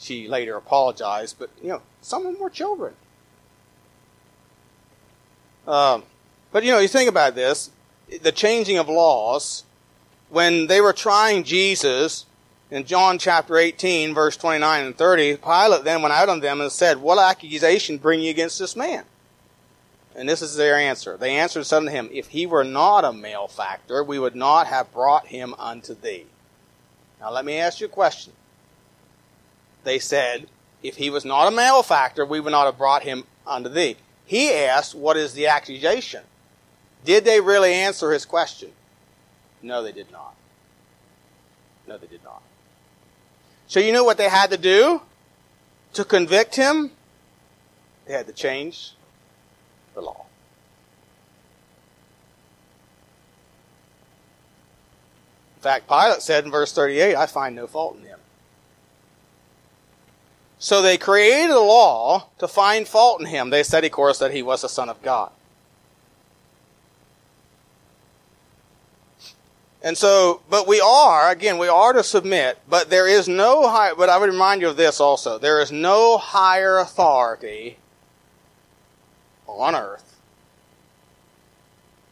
she 0.01 0.27
later 0.27 0.57
apologized. 0.57 1.37
But 1.39 1.51
you 1.63 1.69
know, 1.69 1.83
some 2.01 2.27
of 2.27 2.33
them 2.33 2.43
were 2.43 2.51
children. 2.51 2.95
Um, 5.69 6.03
but 6.51 6.65
you 6.65 6.73
know, 6.73 6.79
you 6.79 6.89
think 6.89 7.09
about 7.09 7.35
this 7.35 7.71
the 8.23 8.33
changing 8.33 8.79
of 8.79 8.89
laws. 8.89 9.65
When 10.29 10.69
they 10.69 10.81
were 10.81 10.93
trying 10.93 11.43
Jesus 11.43 12.25
in 12.71 12.85
John 12.85 13.19
chapter 13.19 13.57
18, 13.57 14.15
verse 14.15 14.37
29 14.37 14.87
and 14.87 14.97
30, 14.97 15.37
Pilate 15.39 15.85
then 15.85 16.03
went 16.03 16.15
out 16.15 16.29
on 16.29 16.41
them 16.41 16.61
and 16.61 16.71
said, 16.71 16.99
What 16.99 17.19
accusation 17.19 17.99
bring 17.99 18.21
you 18.21 18.31
against 18.31 18.59
this 18.59 18.77
man? 18.77 19.05
And 20.15 20.29
this 20.29 20.43
is 20.43 20.57
their 20.57 20.77
answer. 20.77 21.17
They 21.17 21.37
answered 21.37 21.61
and 21.61 21.67
said 21.67 21.79
unto 21.79 21.91
him, 21.91 22.09
If 22.13 22.29
he 22.29 22.47
were 22.47 22.65
not 22.65 23.05
a 23.05 23.13
malefactor, 23.13 24.05
we 24.05 24.19
would 24.19 24.37
not 24.37 24.67
have 24.69 24.93
brought 24.93 25.27
him 25.27 25.55
unto 25.59 25.95
thee. 25.95 26.27
Now 27.21 27.33
let 27.33 27.45
me 27.45 27.59
ask 27.59 27.81
you 27.81 27.87
a 27.87 27.91
question. 27.91 28.33
They 29.85 29.99
said, 29.99 30.47
If 30.83 30.97
he 30.97 31.11
was 31.11 31.25
not 31.25 31.49
a 31.49 31.51
malefactor, 31.51 32.25
we 32.25 32.41
would 32.41 32.53
not 32.53 32.67
have 32.67 32.79
brought 32.79 33.03
him 33.03 33.25
unto 33.47 33.69
thee. 33.69 33.97
He 34.25 34.53
asked, 34.53 34.95
What 34.95 35.17
is 35.17 35.35
the 35.35 35.47
accusation? 35.47 36.23
Did 37.05 37.25
they 37.25 37.41
really 37.41 37.73
answer 37.73 38.13
his 38.13 38.25
question? 38.25 38.71
No, 39.63 39.83
they 39.83 39.93
did 39.93 40.11
not. 40.13 40.35
No, 41.87 41.99
they 41.99 42.07
did 42.07 42.23
not. 42.23 42.43
So 43.67 43.81
you 43.81 43.93
know 43.93 44.05
what 44.05 44.19
they 44.19 44.29
had 44.29 44.51
to 44.51 44.57
do 44.57 45.03
to 45.95 46.05
convict 46.05 46.57
him? 46.57 46.93
They 48.07 48.13
had 48.13 48.27
to 48.27 48.33
change 48.33 48.93
the 49.95 50.01
law. 50.01 50.27
In 55.57 55.63
fact, 55.63 55.89
Pilate 55.89 56.23
said 56.23 56.45
in 56.45 56.51
verse 56.51 56.73
38, 56.73 57.17
I 57.17 57.27
find 57.27 57.55
no 57.55 57.67
fault 57.67 57.97
in 57.97 58.05
him. 58.05 58.20
So 60.61 60.83
they 60.83 60.99
created 60.99 61.51
a 61.51 61.59
law 61.59 62.29
to 62.39 62.47
find 62.47 62.87
fault 62.87 63.19
in 63.19 63.27
him. 63.27 63.49
They 63.49 63.63
said, 63.63 63.83
of 63.83 63.91
course, 63.93 64.19
that 64.19 64.31
he 64.31 64.43
was 64.43 64.61
the 64.61 64.69
Son 64.69 64.91
of 64.91 65.01
God. 65.03 65.33
And 69.83 69.97
so, 69.97 70.43
but 70.51 70.69
we 70.69 70.79
are, 70.79 71.31
again, 71.31 71.57
we 71.57 71.69
are 71.69 71.95
to 71.95 72.03
submit, 72.03 72.59
but 72.69 72.91
there 72.91 73.09
is 73.09 73.27
no 73.27 73.71
high, 73.71 73.95
but 73.95 74.11
I 74.11 74.19
would 74.19 74.29
remind 74.29 74.61
you 74.61 74.69
of 74.69 74.77
this 74.77 75.01
also. 75.01 75.39
There 75.39 75.63
is 75.63 75.73
no 75.73 76.19
higher 76.19 76.77
authority 76.79 77.79
on 79.47 79.75
earth 79.75 80.19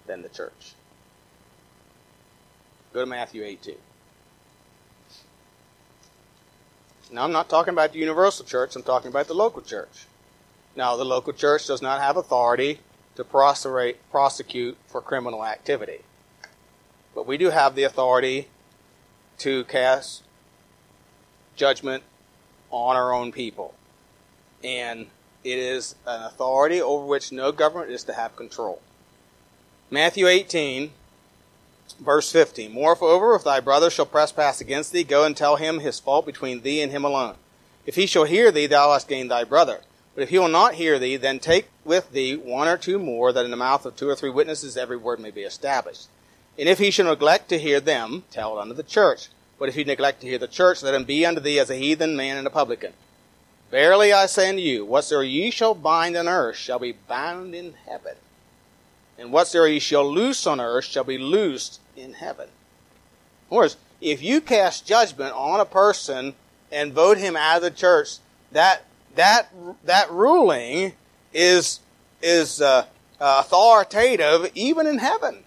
than 0.06 0.22
the 0.22 0.30
church. 0.30 0.72
Go 2.94 3.00
to 3.00 3.06
Matthew 3.06 3.44
18. 3.44 3.76
Now, 7.10 7.24
I'm 7.24 7.32
not 7.32 7.48
talking 7.48 7.72
about 7.72 7.92
the 7.92 7.98
universal 7.98 8.44
church, 8.44 8.76
I'm 8.76 8.82
talking 8.82 9.08
about 9.08 9.28
the 9.28 9.34
local 9.34 9.62
church. 9.62 10.06
Now, 10.76 10.96
the 10.96 11.04
local 11.04 11.32
church 11.32 11.66
does 11.66 11.80
not 11.80 12.00
have 12.00 12.16
authority 12.16 12.80
to 13.16 13.24
prosecute 13.24 14.76
for 14.86 15.00
criminal 15.00 15.44
activity. 15.44 16.00
But 17.14 17.26
we 17.26 17.36
do 17.36 17.50
have 17.50 17.74
the 17.74 17.82
authority 17.82 18.48
to 19.38 19.64
cast 19.64 20.22
judgment 21.56 22.04
on 22.70 22.94
our 22.94 23.12
own 23.12 23.32
people. 23.32 23.74
And 24.62 25.06
it 25.42 25.58
is 25.58 25.94
an 26.06 26.22
authority 26.22 26.80
over 26.80 27.06
which 27.06 27.32
no 27.32 27.50
government 27.50 27.90
is 27.90 28.04
to 28.04 28.12
have 28.12 28.36
control. 28.36 28.82
Matthew 29.90 30.26
18, 30.26 30.92
verse 31.94 32.30
15. 32.32 32.72
Moreover, 32.72 33.34
if 33.34 33.44
thy 33.44 33.60
brother 33.60 33.90
shall 33.90 34.06
trespass 34.06 34.60
against 34.60 34.92
thee, 34.92 35.04
go 35.04 35.24
and 35.24 35.36
tell 35.36 35.56
him 35.56 35.80
his 35.80 36.00
fault 36.00 36.26
between 36.26 36.62
thee 36.62 36.82
and 36.82 36.92
him 36.92 37.04
alone. 37.04 37.36
If 37.86 37.96
he 37.96 38.06
shall 38.06 38.24
hear 38.24 38.50
thee, 38.50 38.66
thou 38.66 38.92
hast 38.92 39.08
gained 39.08 39.30
thy 39.30 39.44
brother. 39.44 39.80
But 40.14 40.22
if 40.22 40.30
he 40.30 40.38
will 40.38 40.48
not 40.48 40.74
hear 40.74 40.98
thee, 40.98 41.16
then 41.16 41.38
take 41.38 41.68
with 41.84 42.10
thee 42.12 42.36
one 42.36 42.68
or 42.68 42.76
two 42.76 42.98
more, 42.98 43.32
that 43.32 43.44
in 43.44 43.50
the 43.50 43.56
mouth 43.56 43.86
of 43.86 43.96
two 43.96 44.08
or 44.08 44.16
three 44.16 44.30
witnesses 44.30 44.76
every 44.76 44.96
word 44.96 45.20
may 45.20 45.30
be 45.30 45.42
established. 45.42 46.08
And 46.58 46.68
if 46.68 46.78
he 46.78 46.90
shall 46.90 47.06
neglect 47.06 47.48
to 47.50 47.58
hear 47.58 47.78
them, 47.78 48.24
tell 48.30 48.58
it 48.58 48.60
unto 48.60 48.74
the 48.74 48.82
church. 48.82 49.28
But 49.58 49.68
if 49.68 49.76
he 49.76 49.84
neglect 49.84 50.20
to 50.20 50.26
hear 50.26 50.38
the 50.38 50.48
church, 50.48 50.82
let 50.82 50.94
him 50.94 51.04
be 51.04 51.24
unto 51.24 51.40
thee 51.40 51.58
as 51.58 51.70
a 51.70 51.76
heathen 51.76 52.16
man 52.16 52.36
and 52.36 52.46
a 52.46 52.50
publican. 52.50 52.92
Verily 53.70 54.12
I 54.12 54.26
say 54.26 54.48
unto 54.48 54.60
you, 54.60 54.84
whatsoever 54.84 55.24
ye 55.24 55.50
shall 55.50 55.74
bind 55.74 56.16
on 56.16 56.26
earth 56.26 56.56
shall 56.56 56.78
be 56.78 56.92
bound 56.92 57.54
in 57.54 57.74
heaven. 57.86 58.16
And 59.18 59.32
whatsoever 59.32 59.68
ye 59.68 59.80
shall 59.80 60.08
loose 60.08 60.46
on 60.46 60.60
earth 60.60 60.84
shall 60.84 61.04
be 61.04 61.18
loosed 61.18 61.80
in 61.96 62.14
heaven. 62.14 62.48
In 63.50 63.56
words, 63.56 63.76
if 64.00 64.22
you 64.22 64.40
cast 64.40 64.86
judgment 64.86 65.34
on 65.34 65.58
a 65.58 65.64
person 65.64 66.34
and 66.70 66.92
vote 66.92 67.18
him 67.18 67.36
out 67.36 67.56
of 67.56 67.62
the 67.62 67.70
church, 67.70 68.18
that 68.52 68.84
that 69.16 69.48
that 69.84 70.10
ruling 70.10 70.92
is 71.34 71.80
is 72.22 72.60
uh, 72.60 72.84
authoritative 73.20 74.50
even 74.54 74.86
in 74.86 74.98
heaven 74.98 75.42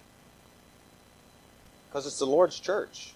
because 1.88 2.06
it's 2.06 2.18
the 2.18 2.26
Lord's 2.26 2.58
church. 2.58 3.14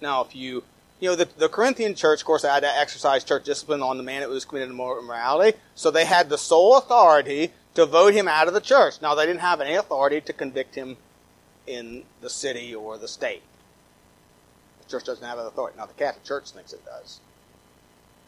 Now, 0.00 0.22
if 0.22 0.34
you 0.34 0.62
you 1.00 1.08
know, 1.08 1.16
the, 1.16 1.28
the 1.36 1.48
Corinthian 1.48 1.96
church, 1.96 2.20
of 2.20 2.26
course, 2.26 2.44
had 2.44 2.60
to 2.60 2.78
exercise 2.78 3.24
church 3.24 3.42
discipline 3.42 3.82
on 3.82 3.96
the 3.96 4.04
man 4.04 4.20
that 4.20 4.28
was 4.28 4.44
committed 4.44 4.70
immorality. 4.70 5.58
So 5.74 5.90
they 5.90 6.04
had 6.04 6.28
the 6.28 6.38
sole 6.38 6.76
authority 6.76 7.50
to 7.74 7.86
vote 7.86 8.14
him 8.14 8.28
out 8.28 8.48
of 8.48 8.54
the 8.54 8.60
church. 8.60 9.00
Now, 9.00 9.14
they 9.14 9.26
didn't 9.26 9.40
have 9.40 9.60
any 9.60 9.74
authority 9.74 10.20
to 10.20 10.32
convict 10.32 10.74
him 10.74 10.96
in 11.66 12.04
the 12.20 12.30
city 12.30 12.74
or 12.74 12.98
the 12.98 13.08
state. 13.08 13.42
The 14.82 14.90
church 14.90 15.04
doesn't 15.04 15.24
have 15.24 15.38
that 15.38 15.46
authority. 15.46 15.78
Now, 15.78 15.86
the 15.86 15.94
Catholic 15.94 16.24
Church 16.24 16.50
thinks 16.50 16.72
it 16.72 16.84
does. 16.84 17.20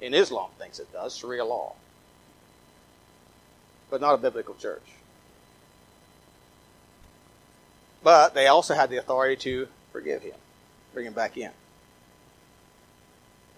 In 0.00 0.14
Islam 0.14 0.50
thinks 0.59 0.78
it 0.78 0.92
does, 0.92 1.16
Sharia 1.16 1.44
law. 1.44 1.74
But 3.90 4.00
not 4.00 4.14
a 4.14 4.18
biblical 4.18 4.54
church. 4.54 4.83
But 8.02 8.35
they 8.35 8.46
also 8.46 8.74
had 8.74 8.90
the 8.90 8.98
authority 8.98 9.37
to 9.37 9.68
forgive 9.92 10.22
him, 10.22 10.35
bring 10.92 11.07
him 11.07 11.14
back 11.14 11.37
in. 11.37 11.50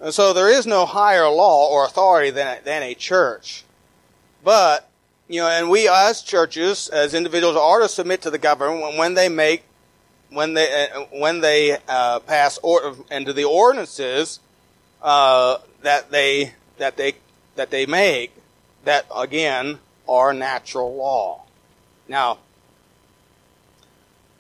And 0.00 0.12
so 0.12 0.32
there 0.32 0.48
is 0.48 0.66
no 0.66 0.84
higher 0.84 1.28
law 1.28 1.68
or 1.70 1.84
authority 1.84 2.30
than 2.30 2.46
a, 2.46 2.60
than 2.62 2.82
a 2.82 2.94
church. 2.94 3.64
But, 4.44 4.85
you 5.28 5.40
know, 5.40 5.48
and 5.48 5.70
we 5.70 5.88
as 5.88 6.22
churches, 6.22 6.88
as 6.88 7.14
individuals, 7.14 7.56
are 7.56 7.80
to 7.80 7.88
submit 7.88 8.22
to 8.22 8.30
the 8.30 8.38
government 8.38 8.96
when, 8.96 9.14
they 9.14 9.28
make, 9.28 9.64
when 10.30 10.54
they, 10.54 10.88
uh, 10.90 11.00
when 11.12 11.40
they 11.40 11.78
uh, 11.88 12.20
pass 12.20 12.58
or, 12.62 12.94
into 13.10 13.32
the 13.32 13.44
ordinances 13.44 14.40
uh, 15.02 15.58
that 15.82 16.10
they 16.10 16.52
that 16.78 16.96
they 16.96 17.14
that 17.54 17.70
they 17.70 17.86
make 17.86 18.34
that 18.84 19.06
again 19.14 19.78
are 20.08 20.32
natural 20.34 20.94
law. 20.94 21.42
Now, 22.08 22.38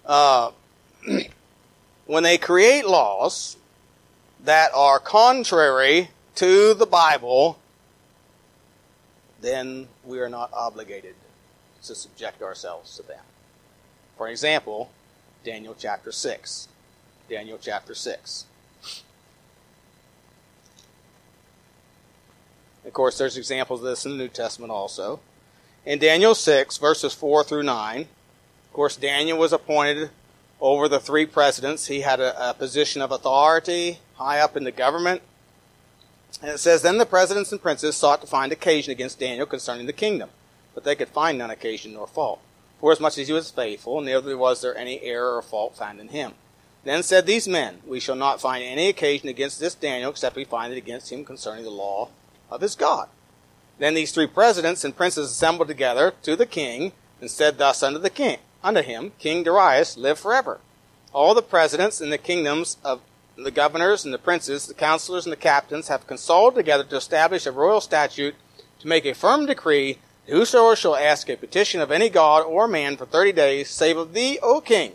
uh, 0.04 0.50
when 2.06 2.22
they 2.22 2.38
create 2.38 2.86
laws, 2.86 3.56
that 4.44 4.70
are 4.74 4.98
contrary 4.98 6.10
to 6.36 6.74
the 6.74 6.86
Bible, 6.86 7.58
then 9.40 9.88
we 10.04 10.18
are 10.18 10.28
not 10.28 10.50
obligated 10.52 11.14
to 11.82 11.94
subject 11.94 12.42
ourselves 12.42 12.96
to 12.96 13.02
them. 13.02 13.22
For 14.16 14.28
example, 14.28 14.90
Daniel 15.44 15.74
chapter 15.78 16.10
6. 16.10 16.68
Daniel 17.28 17.58
chapter 17.60 17.94
6. 17.94 18.46
Of 22.84 22.92
course, 22.92 23.18
there's 23.18 23.36
examples 23.36 23.80
of 23.80 23.86
this 23.86 24.06
in 24.06 24.12
the 24.12 24.18
New 24.18 24.28
Testament 24.28 24.70
also. 24.70 25.20
In 25.84 25.98
Daniel 25.98 26.34
6, 26.34 26.78
verses 26.78 27.12
4 27.12 27.44
through 27.44 27.64
9, 27.64 28.00
of 28.00 28.72
course, 28.72 28.96
Daniel 28.96 29.38
was 29.38 29.52
appointed 29.52 30.10
over 30.60 30.88
the 30.88 31.00
three 31.00 31.26
presidents. 31.26 31.86
He 31.86 32.00
had 32.00 32.20
a, 32.20 32.50
a 32.50 32.54
position 32.54 33.02
of 33.02 33.10
authority 33.10 33.98
high 34.14 34.40
up 34.40 34.56
in 34.56 34.64
the 34.64 34.72
government. 34.72 35.22
And 36.42 36.50
it 36.50 36.58
says, 36.58 36.82
Then 36.82 36.98
the 36.98 37.06
presidents 37.06 37.52
and 37.52 37.60
princes 37.60 37.96
sought 37.96 38.20
to 38.20 38.26
find 38.26 38.52
occasion 38.52 38.92
against 38.92 39.18
Daniel 39.18 39.46
concerning 39.46 39.86
the 39.86 39.92
kingdom, 39.92 40.30
but 40.74 40.84
they 40.84 40.94
could 40.94 41.08
find 41.08 41.38
none 41.38 41.50
occasion 41.50 41.94
nor 41.94 42.06
fault. 42.06 42.40
For 42.80 42.92
as 42.92 43.00
much 43.00 43.16
as 43.18 43.26
he 43.26 43.32
was 43.32 43.50
faithful, 43.50 44.00
neither 44.00 44.36
was 44.36 44.60
there 44.60 44.76
any 44.76 45.00
error 45.02 45.36
or 45.36 45.42
fault 45.42 45.76
found 45.76 45.98
in 45.98 46.08
him. 46.08 46.32
Then 46.84 47.02
said 47.02 47.26
these 47.26 47.48
men, 47.48 47.78
We 47.86 48.00
shall 48.00 48.14
not 48.14 48.40
find 48.40 48.62
any 48.62 48.88
occasion 48.88 49.28
against 49.28 49.58
this 49.58 49.74
Daniel, 49.74 50.10
except 50.10 50.36
we 50.36 50.44
find 50.44 50.72
it 50.72 50.76
against 50.76 51.10
him 51.10 51.24
concerning 51.24 51.64
the 51.64 51.70
law 51.70 52.10
of 52.50 52.60
his 52.60 52.76
God. 52.76 53.08
Then 53.78 53.94
these 53.94 54.12
three 54.12 54.26
presidents 54.26 54.84
and 54.84 54.96
princes 54.96 55.30
assembled 55.30 55.68
together 55.68 56.14
to 56.22 56.36
the 56.36 56.46
king, 56.46 56.92
and 57.20 57.30
said 57.30 57.58
thus 57.58 57.82
unto 57.82 57.98
the 57.98 58.10
king, 58.10 58.38
unto 58.62 58.82
him, 58.82 59.12
King 59.18 59.42
Darius, 59.42 59.96
live 59.96 60.18
forever. 60.18 60.60
All 61.12 61.34
the 61.34 61.42
presidents 61.42 62.00
in 62.00 62.10
the 62.10 62.18
kingdoms 62.18 62.76
of 62.84 63.00
the 63.44 63.50
governors 63.50 64.04
and 64.04 64.14
the 64.14 64.18
princes, 64.18 64.66
the 64.66 64.74
counselors 64.74 65.26
and 65.26 65.32
the 65.32 65.36
captains 65.36 65.88
have 65.88 66.06
consulted 66.06 66.56
together 66.56 66.84
to 66.84 66.96
establish 66.96 67.46
a 67.46 67.52
royal 67.52 67.80
statute 67.80 68.34
to 68.78 68.88
make 68.88 69.04
a 69.04 69.14
firm 69.14 69.46
decree 69.46 69.98
that 70.26 70.32
whosoever 70.32 70.74
shall 70.74 70.96
ask 70.96 71.28
a 71.28 71.36
petition 71.36 71.80
of 71.80 71.90
any 71.90 72.08
god 72.08 72.42
or 72.44 72.66
man 72.66 72.96
for 72.96 73.06
thirty 73.06 73.32
days, 73.32 73.68
save 73.68 73.96
of 73.96 74.12
thee, 74.14 74.38
O 74.42 74.60
king, 74.60 74.92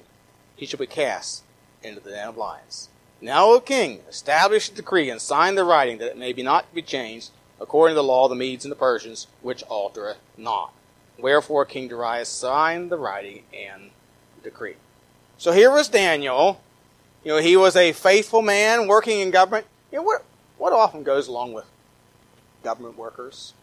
he 0.55 0.65
shall 0.65 0.79
be 0.79 0.87
cast 0.87 1.43
into 1.83 1.99
the 1.99 2.11
den 2.11 2.29
of 2.29 2.37
lions. 2.37 2.89
Now, 3.21 3.49
O 3.49 3.59
king, 3.59 4.01
establish 4.09 4.69
a 4.69 4.73
decree 4.73 5.09
and 5.09 5.21
sign 5.21 5.55
the 5.55 5.63
writing 5.63 5.99
that 5.99 6.11
it 6.11 6.17
may 6.17 6.33
be 6.33 6.41
not 6.41 6.73
be 6.73 6.81
changed 6.81 7.29
according 7.59 7.93
to 7.93 8.01
the 8.01 8.03
law 8.03 8.25
of 8.25 8.31
the 8.31 8.35
Medes 8.35 8.65
and 8.65 8.71
the 8.71 8.75
Persians, 8.75 9.27
which 9.41 9.63
altereth 9.65 10.17
not. 10.35 10.73
Wherefore 11.19 11.65
King 11.65 11.87
Darius 11.87 12.29
signed 12.29 12.89
the 12.89 12.97
writing 12.97 13.43
and 13.53 13.91
decree. 14.43 14.77
So 15.37 15.51
here 15.51 15.71
was 15.71 15.87
Daniel. 15.87 16.59
You 17.23 17.33
know, 17.33 17.37
he 17.37 17.55
was 17.55 17.75
a 17.75 17.91
faithful 17.91 18.41
man 18.41 18.87
working 18.87 19.19
in 19.19 19.31
government. 19.31 19.67
You 19.91 19.99
know, 19.99 20.03
what, 20.03 20.23
what 20.57 20.73
often 20.73 21.03
goes 21.03 21.27
along 21.27 21.53
with 21.53 21.65
government 22.63 22.97
workers? 22.97 23.53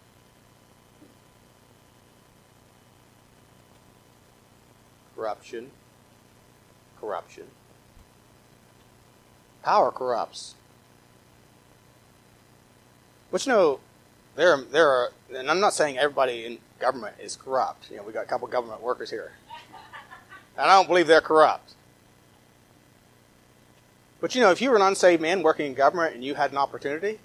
Corruption. 5.17 5.71
Corruption. 7.01 7.45
Power 9.65 9.91
corrupts. 9.91 10.55
But 13.31 13.45
you 13.45 13.53
know, 13.53 13.81
there, 14.37 14.57
there 14.57 14.89
are, 14.89 15.11
and 15.35 15.51
I'm 15.51 15.61
not 15.61 15.75
saying 15.75 15.99
everybody 15.99 16.47
in 16.47 16.59
government 16.79 17.17
is 17.21 17.37
corrupt. 17.37 17.91
You 17.91 17.97
know, 17.97 18.05
we 18.05 18.13
got 18.13 18.25
a 18.25 18.29
couple 18.29 18.47
government 18.47 18.81
workers 18.81 19.11
here. 19.11 19.33
And 20.57 20.71
I 20.71 20.77
don't 20.77 20.87
believe 20.87 21.09
they're 21.09 21.21
corrupt. 21.21 21.75
But 24.21 24.35
you 24.35 24.41
know, 24.41 24.51
if 24.51 24.61
you 24.61 24.71
were 24.71 24.77
an 24.77 24.83
unsaved 24.83 25.23
man 25.23 25.43
working 25.43 25.67
in 25.67 25.75
government 25.75 26.15
and 26.15 26.25
you 26.25 26.35
had 26.35 26.51
an 26.51 26.59
opportunity, 26.59 27.21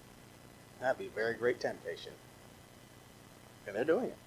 that'd 0.79 0.99
be 0.99 1.07
a 1.07 1.09
very 1.09 1.33
great 1.33 1.59
temptation. 1.59 2.11
And 3.65 3.75
they're 3.75 3.83
doing 3.83 4.05
it. 4.05 4.17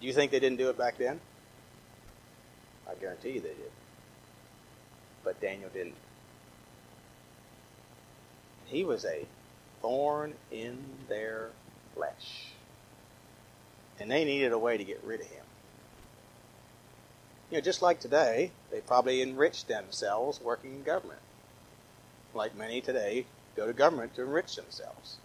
Do 0.00 0.06
you 0.06 0.12
think 0.12 0.30
they 0.30 0.40
didn't 0.40 0.58
do 0.58 0.68
it 0.68 0.76
back 0.76 0.98
then? 0.98 1.20
I 2.88 2.94
guarantee 2.94 3.30
you 3.30 3.40
they 3.40 3.48
did. 3.48 3.70
But 5.24 5.40
Daniel 5.40 5.70
didn't. 5.72 5.94
He 8.66 8.84
was 8.84 9.04
a 9.04 9.26
thorn 9.80 10.34
in 10.50 10.78
their 11.08 11.50
flesh. 11.94 12.46
And 13.98 14.10
they 14.10 14.24
needed 14.24 14.52
a 14.52 14.58
way 14.58 14.76
to 14.76 14.84
get 14.84 15.02
rid 15.04 15.20
of 15.20 15.26
him. 15.26 15.44
You 17.50 17.58
know, 17.58 17.62
just 17.62 17.82
like 17.82 18.00
today, 18.00 18.52
they 18.70 18.80
probably 18.80 19.22
enriched 19.22 19.68
themselves 19.68 20.40
working 20.40 20.74
in 20.76 20.82
government. 20.82 21.20
Like 22.34 22.56
many 22.56 22.80
today 22.80 23.26
go 23.56 23.66
to 23.66 23.72
government 23.72 24.14
to 24.14 24.22
enrich 24.22 24.56
themselves. 24.56 25.16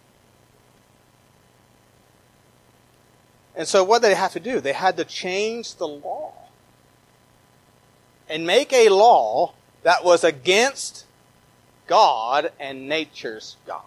And 3.54 3.66
so 3.66 3.82
what 3.82 4.02
did 4.02 4.10
they 4.10 4.14
have 4.14 4.32
to 4.34 4.40
do? 4.40 4.60
They 4.60 4.74
had 4.74 4.96
to 4.98 5.04
change 5.04 5.76
the 5.76 5.88
law. 5.88 6.32
And 8.28 8.46
make 8.46 8.72
a 8.72 8.88
law 8.88 9.54
that 9.82 10.04
was 10.04 10.24
against 10.24 11.06
God 11.86 12.52
and 12.58 12.88
nature's 12.88 13.56
God. 13.66 13.82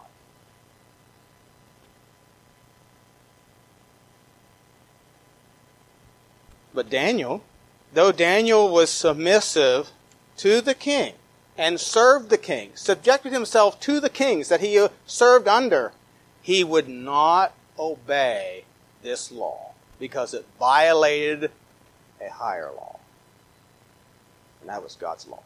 But 6.73 6.89
Daniel, 6.89 7.43
though 7.93 8.11
Daniel 8.11 8.71
was 8.71 8.89
submissive 8.89 9.91
to 10.37 10.61
the 10.61 10.73
king 10.73 11.13
and 11.59 11.77
served 11.77 12.29
the 12.29 12.37
king, 12.37 12.71
subjected 12.73 13.33
himself 13.33 13.81
to 13.81 13.99
the 13.99 14.09
kings 14.09 14.47
that 14.47 14.61
he 14.61 14.79
uh, 14.79 14.87
served 15.05 15.45
under, 15.45 15.91
he 16.41 16.63
would 16.63 16.87
not 16.87 17.53
obey 17.77 18.63
this 19.03 19.29
law 19.29 19.73
because 19.99 20.33
it 20.33 20.45
violated 20.57 21.51
a 22.25 22.31
higher 22.31 22.71
law. 22.71 22.97
And 24.61 24.69
that 24.69 24.81
was 24.81 24.95
God's 24.95 25.27
law. 25.27 25.43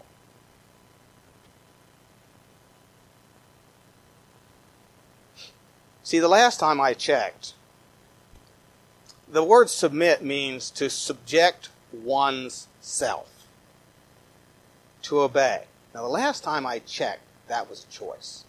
See, 6.04 6.20
the 6.20 6.28
last 6.28 6.60
time 6.60 6.80
I 6.80 6.94
checked, 6.94 7.54
the 9.28 9.44
word 9.44 9.72
submit 9.72 10.24
means 10.24 10.70
to 10.72 10.92
subject 10.92 11.70
one's 11.92 12.68
self, 12.82 13.48
to 15.02 15.22
obey. 15.22 15.64
Now, 15.94 16.02
the 16.02 16.08
last 16.08 16.44
time 16.44 16.66
I 16.66 16.80
checked, 16.80 17.22
that 17.48 17.70
was 17.70 17.84
a 17.84 17.92
choice. 17.92 18.46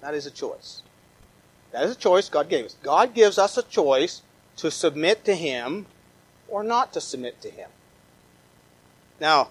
That 0.00 0.14
is 0.14 0.26
a 0.26 0.30
choice. 0.30 0.82
That 1.72 1.84
is 1.84 1.92
a 1.92 1.98
choice 1.98 2.28
God 2.28 2.48
gave 2.48 2.64
us. 2.64 2.76
God 2.82 3.14
gives 3.14 3.38
us 3.38 3.56
a 3.56 3.62
choice 3.62 4.22
to 4.56 4.70
submit 4.70 5.24
to 5.24 5.34
Him 5.34 5.86
or 6.48 6.62
not 6.62 6.92
to 6.92 7.00
submit 7.00 7.40
to 7.40 7.50
Him. 7.50 7.70
Now, 9.20 9.48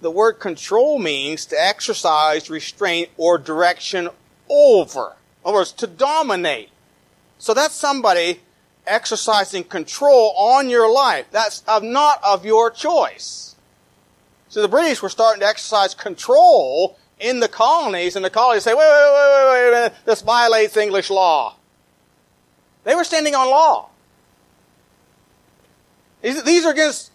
the 0.00 0.10
word 0.10 0.34
control 0.34 0.98
means 0.98 1.46
to 1.46 1.56
exercise 1.60 2.50
restraint 2.50 3.08
or 3.16 3.38
direction 3.38 4.10
over. 4.50 5.16
In 5.44 5.48
other 5.48 5.58
words, 5.58 5.72
to 5.72 5.86
dominate. 5.86 6.70
So 7.38 7.54
that's 7.54 7.74
somebody 7.74 8.40
exercising 8.86 9.64
control 9.64 10.34
on 10.36 10.68
your 10.68 10.92
life. 10.92 11.26
That's 11.30 11.62
not 11.66 12.22
of 12.22 12.44
your 12.44 12.70
choice. 12.70 13.55
So 14.56 14.62
the 14.62 14.68
British 14.68 15.02
were 15.02 15.10
starting 15.10 15.40
to 15.40 15.46
exercise 15.46 15.94
control 15.94 16.96
in 17.20 17.40
the 17.40 17.46
colonies, 17.46 18.16
and 18.16 18.24
the 18.24 18.30
colonies 18.30 18.62
say, 18.62 18.72
wait, 18.72 18.88
wait, 18.88 19.12
wait, 19.12 19.50
wait, 19.52 19.70
wait, 19.70 19.82
wait, 19.82 19.92
this 20.06 20.22
violates 20.22 20.78
English 20.78 21.10
law. 21.10 21.56
They 22.84 22.94
were 22.94 23.04
standing 23.04 23.34
on 23.34 23.50
law. 23.50 23.90
These 26.22 26.64
are 26.64 26.72
against 26.72 27.10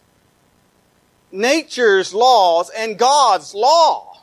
nature's 1.32 2.14
laws 2.14 2.70
and 2.78 3.00
God's 3.00 3.56
law. 3.56 4.22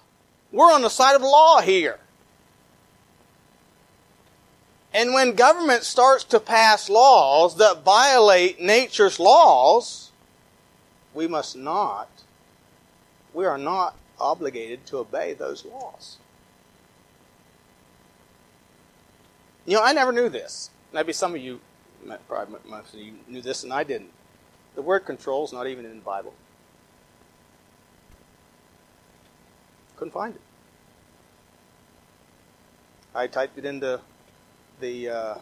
We're 0.52 0.72
on 0.72 0.82
the 0.82 0.88
side 0.88 1.16
of 1.16 1.22
law 1.22 1.60
here. 1.60 1.98
And 4.94 5.12
when 5.12 5.32
government 5.32 5.82
starts 5.82 6.22
to 6.22 6.38
pass 6.38 6.88
laws 6.88 7.56
that 7.56 7.82
violate 7.82 8.60
nature's 8.60 9.18
laws, 9.18 10.12
we 11.14 11.26
must 11.26 11.56
not, 11.56 12.08
we 13.38 13.46
are 13.46 13.56
not 13.56 13.94
obligated 14.18 14.84
to 14.84 14.98
obey 14.98 15.32
those 15.32 15.64
laws. 15.64 16.16
You 19.64 19.76
know, 19.76 19.82
I 19.84 19.92
never 19.92 20.10
knew 20.10 20.28
this. 20.28 20.70
Maybe 20.92 21.12
some 21.12 21.36
of 21.36 21.40
you, 21.40 21.60
probably 22.26 22.58
most 22.68 22.94
of 22.94 22.98
you 22.98 23.12
knew 23.28 23.40
this 23.40 23.62
and 23.62 23.72
I 23.72 23.84
didn't. 23.84 24.10
The 24.74 24.82
word 24.82 25.06
control 25.06 25.44
is 25.44 25.52
not 25.52 25.68
even 25.68 25.84
in 25.84 25.98
the 25.98 26.04
Bible. 26.04 26.34
Couldn't 29.94 30.14
find 30.14 30.34
it. 30.34 30.40
I 33.14 33.28
typed 33.28 33.56
it 33.56 33.64
into 33.64 34.00
the 34.80 35.10
uh, 35.10 35.34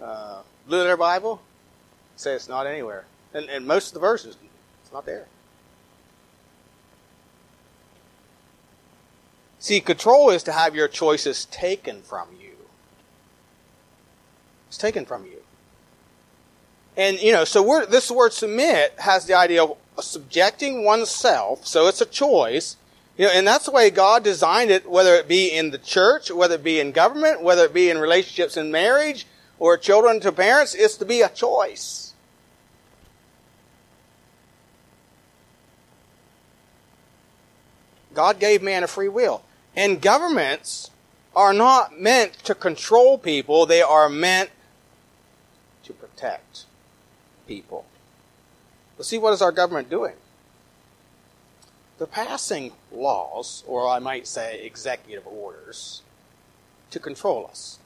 uh, 0.00 0.42
Letter 0.68 0.96
Bible. 0.96 1.42
Say 2.14 2.34
it's 2.34 2.48
not 2.48 2.68
anywhere, 2.68 3.04
and, 3.34 3.50
and 3.50 3.66
most 3.66 3.88
of 3.88 3.94
the 3.94 4.00
verses, 4.00 4.36
it's 4.84 4.92
not 4.92 5.06
there. 5.06 5.26
See, 9.60 9.80
control 9.80 10.30
is 10.30 10.42
to 10.44 10.52
have 10.52 10.74
your 10.74 10.88
choices 10.88 11.44
taken 11.44 12.00
from 12.00 12.28
you. 12.40 12.56
It's 14.68 14.78
taken 14.78 15.04
from 15.04 15.26
you. 15.26 15.42
And, 16.96 17.20
you 17.20 17.32
know, 17.32 17.44
so 17.44 17.84
this 17.84 18.10
word 18.10 18.32
submit 18.32 18.94
has 18.98 19.26
the 19.26 19.34
idea 19.34 19.62
of 19.62 19.76
subjecting 20.00 20.84
oneself, 20.84 21.66
so 21.66 21.88
it's 21.88 22.00
a 22.00 22.06
choice, 22.06 22.76
you 23.18 23.26
know, 23.26 23.32
and 23.32 23.46
that's 23.46 23.66
the 23.66 23.70
way 23.70 23.90
God 23.90 24.24
designed 24.24 24.70
it, 24.70 24.90
whether 24.90 25.14
it 25.14 25.28
be 25.28 25.48
in 25.48 25.70
the 25.70 25.78
church, 25.78 26.30
whether 26.30 26.54
it 26.54 26.64
be 26.64 26.80
in 26.80 26.92
government, 26.92 27.42
whether 27.42 27.66
it 27.66 27.74
be 27.74 27.90
in 27.90 27.98
relationships 27.98 28.56
in 28.56 28.70
marriage, 28.70 29.26
or 29.58 29.76
children 29.76 30.20
to 30.20 30.32
parents, 30.32 30.74
it's 30.74 30.96
to 30.96 31.04
be 31.04 31.20
a 31.20 31.28
choice. 31.28 32.14
God 38.14 38.40
gave 38.40 38.62
man 38.62 38.82
a 38.82 38.88
free 38.88 39.08
will. 39.08 39.42
And 39.76 40.00
governments 40.00 40.90
are 41.34 41.52
not 41.52 42.00
meant 42.00 42.34
to 42.44 42.54
control 42.54 43.18
people, 43.18 43.66
they 43.66 43.82
are 43.82 44.08
meant 44.08 44.50
to 45.84 45.92
protect 45.92 46.64
people. 47.46 47.84
Let's 48.98 49.08
see 49.08 49.18
what 49.18 49.32
is 49.32 49.42
our 49.42 49.52
government 49.52 49.88
doing? 49.88 50.14
They're 51.98 52.06
passing 52.06 52.72
laws, 52.90 53.62
or 53.66 53.88
I 53.88 53.98
might 53.98 54.26
say 54.26 54.62
executive 54.64 55.26
orders, 55.26 56.02
to 56.90 56.98
control 56.98 57.46
us. 57.46 57.78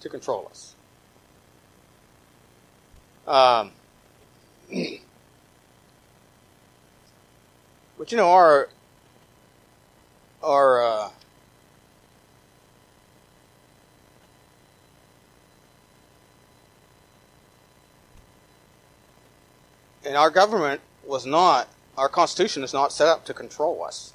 To 0.00 0.08
control 0.08 0.46
us. 0.50 0.74
Um, 3.26 3.72
but 7.98 8.12
you 8.12 8.16
know, 8.18 8.30
our 8.30 8.68
our 10.44 10.84
uh, 10.84 11.10
and 20.04 20.16
our 20.16 20.30
government 20.30 20.80
was 21.06 21.26
not 21.26 21.68
our 21.96 22.08
constitution 22.08 22.62
is 22.62 22.72
not 22.72 22.92
set 22.92 23.08
up 23.08 23.24
to 23.24 23.34
control 23.34 23.84
us. 23.84 24.12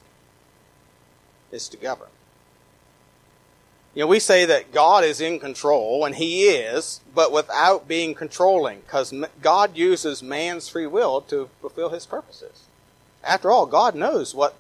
It's 1.52 1.70
to 1.70 1.78
govern. 1.78 2.10
You 3.96 4.02
know 4.02 4.08
we 4.08 4.20
say 4.20 4.46
that 4.46 4.72
god 4.72 5.04
is 5.04 5.20
in 5.20 5.40
control 5.40 6.06
and 6.06 6.16
he 6.16 6.44
is 6.44 7.02
but 7.14 7.32
without 7.32 7.88
being 7.88 8.14
controlling 8.14 8.82
because 8.82 9.14
god 9.42 9.76
uses 9.76 10.22
man's 10.22 10.70
free 10.70 10.88
will 10.88 11.22
to 11.22 11.50
fulfill 11.60 11.90
his 11.90 12.06
purposes. 12.06 12.66
After 13.24 13.52
all 13.52 13.66
god 13.66 13.96
knows 13.96 14.36
what 14.36 14.56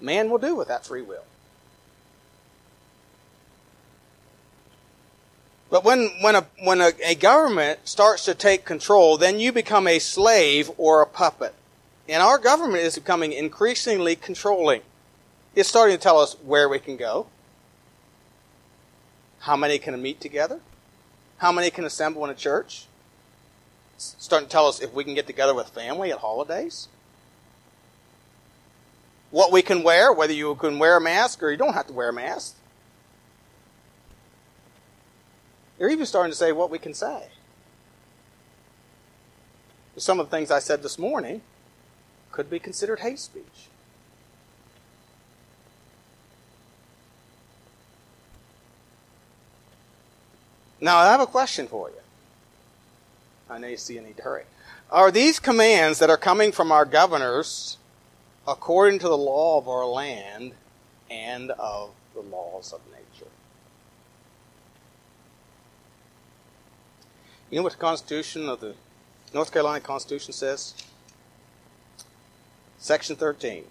man 0.00 0.30
will 0.30 0.38
do 0.38 0.54
with 0.54 0.68
that 0.68 0.86
free 0.86 1.02
will. 1.02 1.24
But 5.70 5.82
when, 5.82 6.10
when, 6.20 6.36
a, 6.36 6.46
when 6.62 6.80
a, 6.80 6.92
a 7.04 7.14
government 7.14 7.80
starts 7.84 8.24
to 8.26 8.34
take 8.34 8.64
control, 8.64 9.16
then 9.16 9.40
you 9.40 9.50
become 9.50 9.88
a 9.88 9.98
slave 9.98 10.70
or 10.78 11.02
a 11.02 11.06
puppet. 11.06 11.54
And 12.08 12.22
our 12.22 12.38
government 12.38 12.84
is 12.84 12.94
becoming 12.94 13.32
increasingly 13.32 14.14
controlling. 14.14 14.82
It's 15.54 15.68
starting 15.68 15.96
to 15.96 16.02
tell 16.02 16.20
us 16.20 16.36
where 16.44 16.68
we 16.68 16.78
can 16.78 16.96
go, 16.96 17.26
how 19.40 19.56
many 19.56 19.78
can 19.78 20.00
meet 20.00 20.20
together, 20.20 20.60
how 21.38 21.50
many 21.50 21.70
can 21.70 21.84
assemble 21.84 22.24
in 22.24 22.30
a 22.30 22.34
church. 22.34 22.86
It's 23.96 24.14
starting 24.18 24.48
to 24.48 24.52
tell 24.52 24.68
us 24.68 24.80
if 24.80 24.92
we 24.92 25.02
can 25.02 25.14
get 25.14 25.26
together 25.26 25.54
with 25.54 25.68
family 25.68 26.12
at 26.12 26.18
holidays 26.18 26.88
what 29.34 29.50
we 29.50 29.62
can 29.62 29.82
wear, 29.82 30.12
whether 30.12 30.32
you 30.32 30.54
can 30.54 30.78
wear 30.78 30.96
a 30.96 31.00
mask 31.00 31.42
or 31.42 31.50
you 31.50 31.56
don't 31.56 31.74
have 31.74 31.88
to 31.88 31.92
wear 31.92 32.10
a 32.10 32.12
mask. 32.12 32.54
They're 35.76 35.90
even 35.90 36.06
starting 36.06 36.30
to 36.30 36.38
say 36.38 36.52
what 36.52 36.70
we 36.70 36.78
can 36.78 36.94
say. 36.94 37.26
Some 39.96 40.20
of 40.20 40.30
the 40.30 40.36
things 40.36 40.52
I 40.52 40.60
said 40.60 40.84
this 40.84 41.00
morning 41.00 41.42
could 42.30 42.48
be 42.48 42.60
considered 42.60 43.00
hate 43.00 43.18
speech. 43.18 43.70
Now, 50.80 50.98
I 50.98 51.06
have 51.06 51.20
a 51.20 51.26
question 51.26 51.66
for 51.66 51.88
you. 51.88 51.96
I 53.50 53.58
know 53.58 53.66
you 53.66 53.78
see 53.78 53.98
a 53.98 54.00
need 54.00 54.18
to 54.18 54.22
hurry. 54.22 54.44
Are 54.92 55.10
these 55.10 55.40
commands 55.40 55.98
that 55.98 56.08
are 56.08 56.16
coming 56.16 56.52
from 56.52 56.70
our 56.70 56.84
governors 56.84 57.78
according 58.46 58.98
to 59.00 59.08
the 59.08 59.16
law 59.16 59.58
of 59.58 59.68
our 59.68 59.86
land 59.86 60.52
and 61.10 61.50
of 61.52 61.90
the 62.14 62.20
laws 62.20 62.72
of 62.72 62.80
nature? 62.90 63.30
You 67.50 67.58
know 67.58 67.62
what 67.62 67.72
the 67.72 67.78
Constitution 67.78 68.48
of 68.48 68.60
the 68.60 68.74
North 69.32 69.52
Carolina 69.52 69.80
Constitution 69.80 70.32
says? 70.32 70.74
Section 72.78 73.16
13 73.16 73.64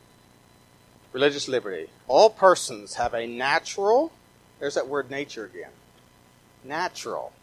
Religious 1.11 1.47
liberty. 1.47 1.89
All 2.07 2.31
persons 2.31 2.95
have 2.95 3.13
a 3.13 3.27
natural, 3.27 4.11
there's 4.59 4.73
that 4.73 4.87
word 4.87 5.11
nature 5.11 5.45
again, 5.45 5.69
natural, 6.63 7.33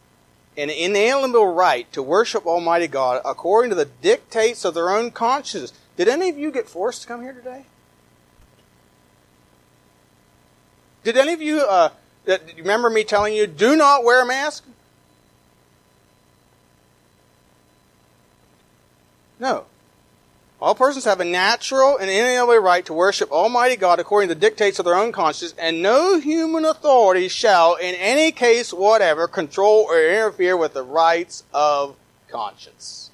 an 0.57 0.71
inalienable 0.71 1.47
right 1.47 1.91
to 1.93 2.03
worship 2.03 2.47
Almighty 2.47 2.89
God 2.89 3.23
according 3.25 3.71
to 3.71 3.77
the 3.77 3.85
dictates 3.85 4.65
of 4.65 4.75
their 4.75 4.91
own 4.91 5.13
consciences. 5.13 5.73
Did 5.97 6.09
any 6.09 6.29
of 6.29 6.39
you 6.39 6.51
get 6.51 6.69
forced 6.69 7.03
to 7.03 7.09
come 7.09 7.23
here 7.23 7.33
today? 7.33 7.65
Did 11.03 11.17
any 11.17 11.33
of 11.33 11.43
you 11.43 11.61
uh, 11.61 11.91
remember 12.57 12.91
me 12.91 13.05
telling 13.05 13.35
you, 13.35 13.47
do 13.47 13.77
not 13.77 14.05
wear 14.05 14.23
a 14.23 14.27
mask? 14.27 14.65
No. 19.39 19.65
All 20.61 20.75
persons 20.75 21.07
have 21.07 21.21
a 21.21 21.25
natural 21.25 21.97
and 21.97 22.11
inalienable 22.11 22.59
right 22.59 22.85
to 22.85 22.93
worship 22.93 23.33
Almighty 23.33 23.77
God 23.77 23.99
according 23.99 24.29
to 24.29 24.35
the 24.35 24.41
dictates 24.41 24.79
of 24.79 24.85
their 24.85 24.95
own 24.95 25.11
conscience, 25.11 25.55
and 25.59 25.81
no 25.81 26.21
human 26.21 26.67
authority 26.67 27.29
shall, 27.29 27.77
in 27.77 27.95
any 27.95 28.31
case 28.31 28.71
whatever, 28.71 29.27
control 29.27 29.87
or 29.89 29.99
interfere 29.99 30.59
with 30.59 30.75
the 30.75 30.83
rights 30.83 31.45
of 31.55 31.97
conscience. 32.29 33.10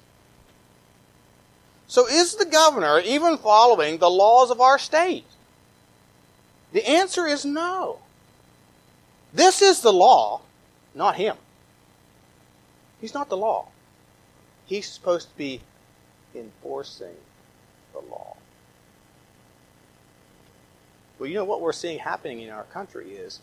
So 1.87 2.07
is 2.07 2.35
the 2.35 2.45
governor 2.45 2.99
even 2.99 3.37
following 3.37 3.97
the 3.97 4.09
laws 4.09 4.51
of 4.51 4.59
our 4.59 4.77
state? 4.77 5.25
The 6.73 6.87
answer 6.87 7.25
is 7.25 7.45
no. 7.45 7.99
This 9.33 9.61
is 9.61 9.81
the 9.81 9.93
law, 9.93 10.41
not 10.93 11.15
him. 11.15 11.37
He's 12.99 13.13
not 13.13 13.29
the 13.29 13.37
law. 13.37 13.69
He's 14.65 14.87
supposed 14.87 15.29
to 15.29 15.37
be 15.37 15.61
enforcing 16.35 17.15
the 17.93 17.99
law. 17.99 18.35
Well, 21.17 21.29
you 21.29 21.35
know 21.35 21.45
what 21.45 21.61
we're 21.61 21.73
seeing 21.73 21.99
happening 21.99 22.41
in 22.41 22.49
our 22.49 22.63
country 22.65 23.11
is 23.11 23.39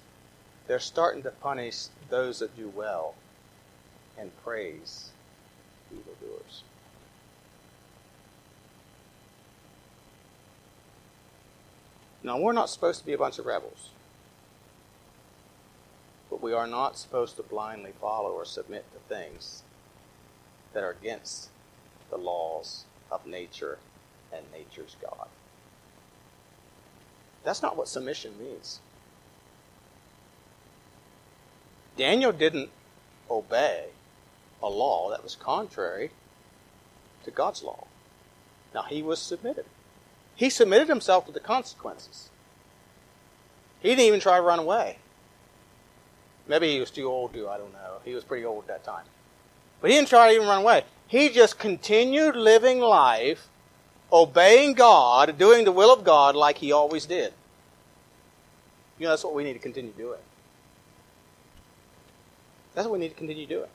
they're 0.66 0.78
starting 0.78 1.22
to 1.22 1.30
punish 1.30 1.86
those 2.10 2.40
that 2.40 2.56
do 2.56 2.68
well 2.68 3.14
and 4.18 4.30
praise 4.44 5.10
evildoers. 5.90 6.62
Now, 12.24 12.38
we're 12.38 12.52
not 12.52 12.70
supposed 12.70 13.00
to 13.00 13.06
be 13.06 13.12
a 13.12 13.18
bunch 13.18 13.38
of 13.38 13.44
rebels. 13.44 13.90
But 16.30 16.42
we 16.42 16.54
are 16.54 16.66
not 16.66 16.96
supposed 16.96 17.36
to 17.36 17.42
blindly 17.42 17.92
follow 18.00 18.30
or 18.30 18.46
submit 18.46 18.86
to 18.92 19.14
things 19.14 19.62
that 20.72 20.82
are 20.82 20.90
against 20.90 21.50
the 22.10 22.16
laws 22.16 22.86
of 23.12 23.26
nature 23.26 23.78
and 24.32 24.44
nature's 24.50 24.96
God. 25.02 25.28
That's 27.44 27.60
not 27.60 27.76
what 27.76 27.88
submission 27.88 28.32
means. 28.38 28.80
Daniel 31.98 32.32
didn't 32.32 32.70
obey 33.30 33.88
a 34.62 34.68
law 34.68 35.10
that 35.10 35.22
was 35.22 35.36
contrary 35.36 36.10
to 37.24 37.30
God's 37.30 37.62
law. 37.62 37.86
Now, 38.74 38.84
he 38.84 39.02
was 39.02 39.20
submitted. 39.20 39.66
He 40.36 40.50
submitted 40.50 40.88
himself 40.88 41.26
to 41.26 41.32
the 41.32 41.40
consequences. 41.40 42.30
He 43.80 43.90
didn't 43.90 44.04
even 44.04 44.20
try 44.20 44.36
to 44.36 44.42
run 44.42 44.58
away. 44.58 44.98
Maybe 46.46 46.72
he 46.72 46.80
was 46.80 46.90
too 46.90 47.06
old 47.06 47.32
to, 47.34 47.48
I 47.48 47.56
don't 47.56 47.72
know. 47.72 47.98
He 48.04 48.14
was 48.14 48.24
pretty 48.24 48.44
old 48.44 48.64
at 48.64 48.68
that 48.68 48.84
time. 48.84 49.04
But 49.80 49.90
he 49.90 49.96
didn't 49.96 50.08
try 50.08 50.28
to 50.28 50.34
even 50.34 50.48
run 50.48 50.62
away. 50.62 50.84
He 51.06 51.28
just 51.28 51.58
continued 51.58 52.36
living 52.36 52.80
life, 52.80 53.48
obeying 54.12 54.74
God, 54.74 55.38
doing 55.38 55.64
the 55.64 55.72
will 55.72 55.92
of 55.92 56.04
God 56.04 56.34
like 56.34 56.58
he 56.58 56.72
always 56.72 57.06
did. 57.06 57.32
You 58.98 59.04
know, 59.04 59.10
that's 59.10 59.24
what 59.24 59.34
we 59.34 59.44
need 59.44 59.54
to 59.54 59.58
continue 59.58 59.92
doing. 59.92 60.20
That's 62.74 62.86
what 62.86 62.94
we 62.94 62.98
need 62.98 63.10
to 63.10 63.14
continue 63.14 63.46
doing. 63.46 63.68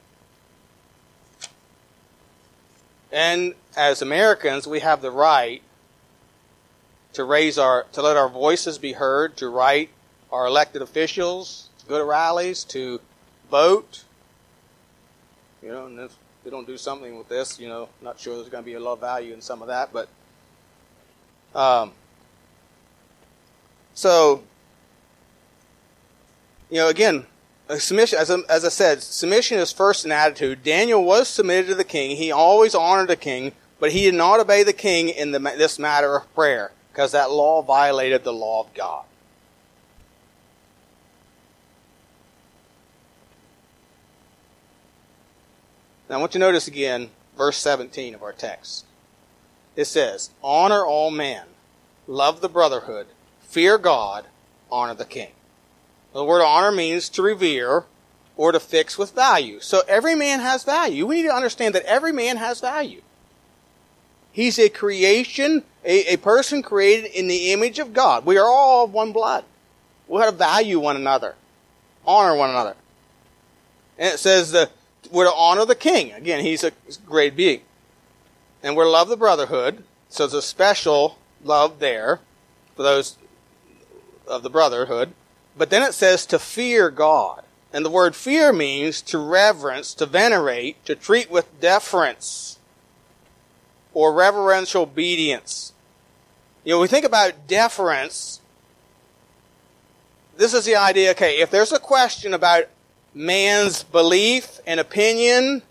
And 3.12 3.56
as 3.76 4.02
Americans, 4.02 4.68
we 4.68 4.82
have 4.82 5.02
the 5.02 5.12
right 5.12 5.62
to 7.14 7.24
raise 7.24 7.58
our, 7.58 7.84
to 7.94 8.02
let 8.02 8.18
our 8.18 8.30
voices 8.30 8.78
be 8.78 8.94
heard, 8.94 9.38
to 9.38 9.50
write 9.50 9.90
our 10.32 10.46
elected 10.46 10.82
officials, 10.82 11.70
to 11.80 11.86
go 11.88 11.98
to 11.98 12.04
rallies, 12.04 12.64
to 12.66 13.00
vote. 13.50 14.04
You 15.62 15.70
know, 15.70 15.86
and 15.88 16.00
if 16.00 16.16
they 16.44 16.50
don't 16.50 16.68
do 16.68 16.78
something 16.78 17.18
with 17.18 17.28
this, 17.28 17.60
you 17.60 17.68
know, 17.68 17.90
not 18.02 18.20
sure 18.20 18.36
there's 18.36 18.50
going 18.50 18.64
to 18.64 18.66
be 18.66 18.76
a 18.76 18.80
lot 18.80 18.94
of 18.94 19.00
value 19.00 19.34
in 19.34 19.42
some 19.42 19.62
of 19.62 19.68
that, 19.68 19.92
but 19.92 20.08
um, 21.56 21.92
so 23.94 24.44
you 26.70 26.78
know, 26.78 26.88
again, 26.88 27.26
submission, 27.80 28.20
as 28.20 28.30
I, 28.30 28.38
as 28.48 28.64
I 28.64 28.70
said, 28.70 29.02
submission 29.02 29.58
is 29.58 29.72
first 29.72 30.06
an 30.06 30.12
attitude. 30.12 30.64
Daniel 30.64 31.04
was 31.04 31.28
submitted 31.28 31.68
to 31.70 31.76
the 31.76 31.84
king. 31.84 32.16
He 32.16 32.32
always 32.32 32.76
honored 32.76 33.08
the 33.08 33.16
king, 33.16 33.54
but 33.80 33.92
he 33.92 34.04
did 34.04 34.14
not 34.14 34.40
obey 34.40 34.62
the 34.62 34.74
king 34.74 35.10
in 35.10 35.32
the, 35.32 35.40
this 35.40 35.80
matter 35.80 36.16
of 36.16 36.34
prayer 36.36 36.72
because 36.92 37.12
that 37.12 37.32
law 37.32 37.62
violated 37.62 38.24
the 38.24 38.34
law 38.34 38.62
of 38.62 38.74
God. 38.74 39.06
Now, 46.10 46.18
I 46.18 46.20
want 46.20 46.34
you 46.34 46.40
to 46.40 46.46
notice 46.46 46.68
again 46.68 47.12
verse 47.38 47.58
17 47.58 48.16
of 48.16 48.24
our 48.24 48.34
text. 48.34 48.86
It 49.76 49.86
says, 49.86 50.32
Honor 50.44 50.84
all 50.86 51.12
men, 51.12 51.46
love 52.08 52.42
the 52.42 52.50
brotherhood, 52.50 53.08
fear 53.42 53.78
God, 53.78 54.26
honor 54.72 54.96
the 54.96 55.06
king. 55.06 55.32
The 56.14 56.26
word 56.26 56.44
honor 56.44 56.72
means 56.72 57.08
to 57.10 57.22
revere 57.22 57.86
or 58.36 58.52
to 58.52 58.60
fix 58.60 58.98
with 58.98 59.14
value. 59.14 59.60
So 59.60 59.82
every 59.88 60.16
man 60.16 60.40
has 60.40 60.64
value. 60.64 61.06
We 61.06 61.18
need 61.18 61.28
to 61.28 61.36
understand 61.36 61.76
that 61.76 61.84
every 61.84 62.12
man 62.12 62.38
has 62.38 62.60
value. 62.60 63.02
He's 64.32 64.60
a 64.60 64.70
creation, 64.70 65.64
a, 65.84 66.14
a 66.14 66.18
person 66.18 66.62
created 66.62 67.12
in 67.12 67.28
the 67.28 67.52
image 67.52 67.80
of 67.80 67.94
God. 67.94 68.26
We 68.26 68.38
are 68.38 68.48
all 68.48 68.86
of 68.86 68.94
one 68.94 69.12
blood. 69.12 69.44
We 70.08 70.22
have 70.22 70.32
to 70.32 70.38
value 70.38 70.80
one 70.80 70.96
another, 70.96 71.36
honor 72.06 72.36
one 72.36 72.50
another. 72.50 72.76
And 73.98 74.14
it 74.14 74.18
says 74.18 74.52
that 74.52 74.72
we're 75.12 75.26
to 75.26 75.34
honor 75.34 75.66
the 75.66 75.76
king. 75.76 76.14
Again, 76.14 76.44
he's 76.44 76.64
a 76.64 76.72
great 77.06 77.36
being. 77.36 77.62
And 78.64 78.76
we're 78.76 78.86
to 78.86 78.90
love 78.90 79.10
the 79.10 79.18
brotherhood. 79.18 79.84
So 80.10 80.26
it's 80.26 80.34
a 80.34 80.42
special 80.42 81.18
love 81.44 81.80
there 81.80 82.20
for 82.76 82.84
those 82.84 83.18
of 84.28 84.44
the 84.44 84.50
brotherhood. 84.50 85.14
But 85.58 85.70
then 85.70 85.84
it 85.84 85.94
says 85.94 86.26
to 86.28 86.40
fear 86.40 86.90
God. 86.90 87.44
And 87.72 87.86
the 87.86 87.90
word 87.90 88.16
fear 88.16 88.52
means 88.52 89.02
to 89.04 89.18
reverence, 89.18 89.94
to 89.96 90.06
venerate, 90.06 90.84
to 90.86 90.96
treat 90.96 91.30
with 91.30 91.60
deference 91.60 92.59
or 93.94 94.14
reverential 94.14 94.84
obedience. 94.84 95.74
You 96.64 96.74
know, 96.74 96.80
we 96.80 96.88
think 96.88 97.06
about 97.06 97.48
deference. 97.48 98.42
This 100.38 100.54
is 100.54 100.66
the 100.66 100.76
idea, 100.76 101.12
okay, 101.12 101.40
if 101.40 101.50
there's 101.50 101.72
a 101.72 101.80
question 101.80 102.34
about 102.34 102.66
man's 103.14 103.84
belief 103.84 104.60
and 104.66 104.80
opinion 104.80 105.64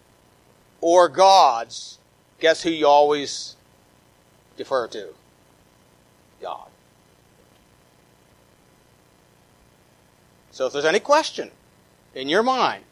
or 0.80 1.08
God's, 1.08 1.98
guess 2.40 2.62
who 2.62 2.70
you 2.70 2.86
always 2.86 3.56
defer 4.56 4.86
to? 4.88 5.14
God. 6.40 6.68
So 10.50 10.66
if 10.66 10.72
there's 10.72 10.84
any 10.84 11.00
question 11.00 11.50
in 12.14 12.28
your 12.28 12.42
mind, 12.42 12.84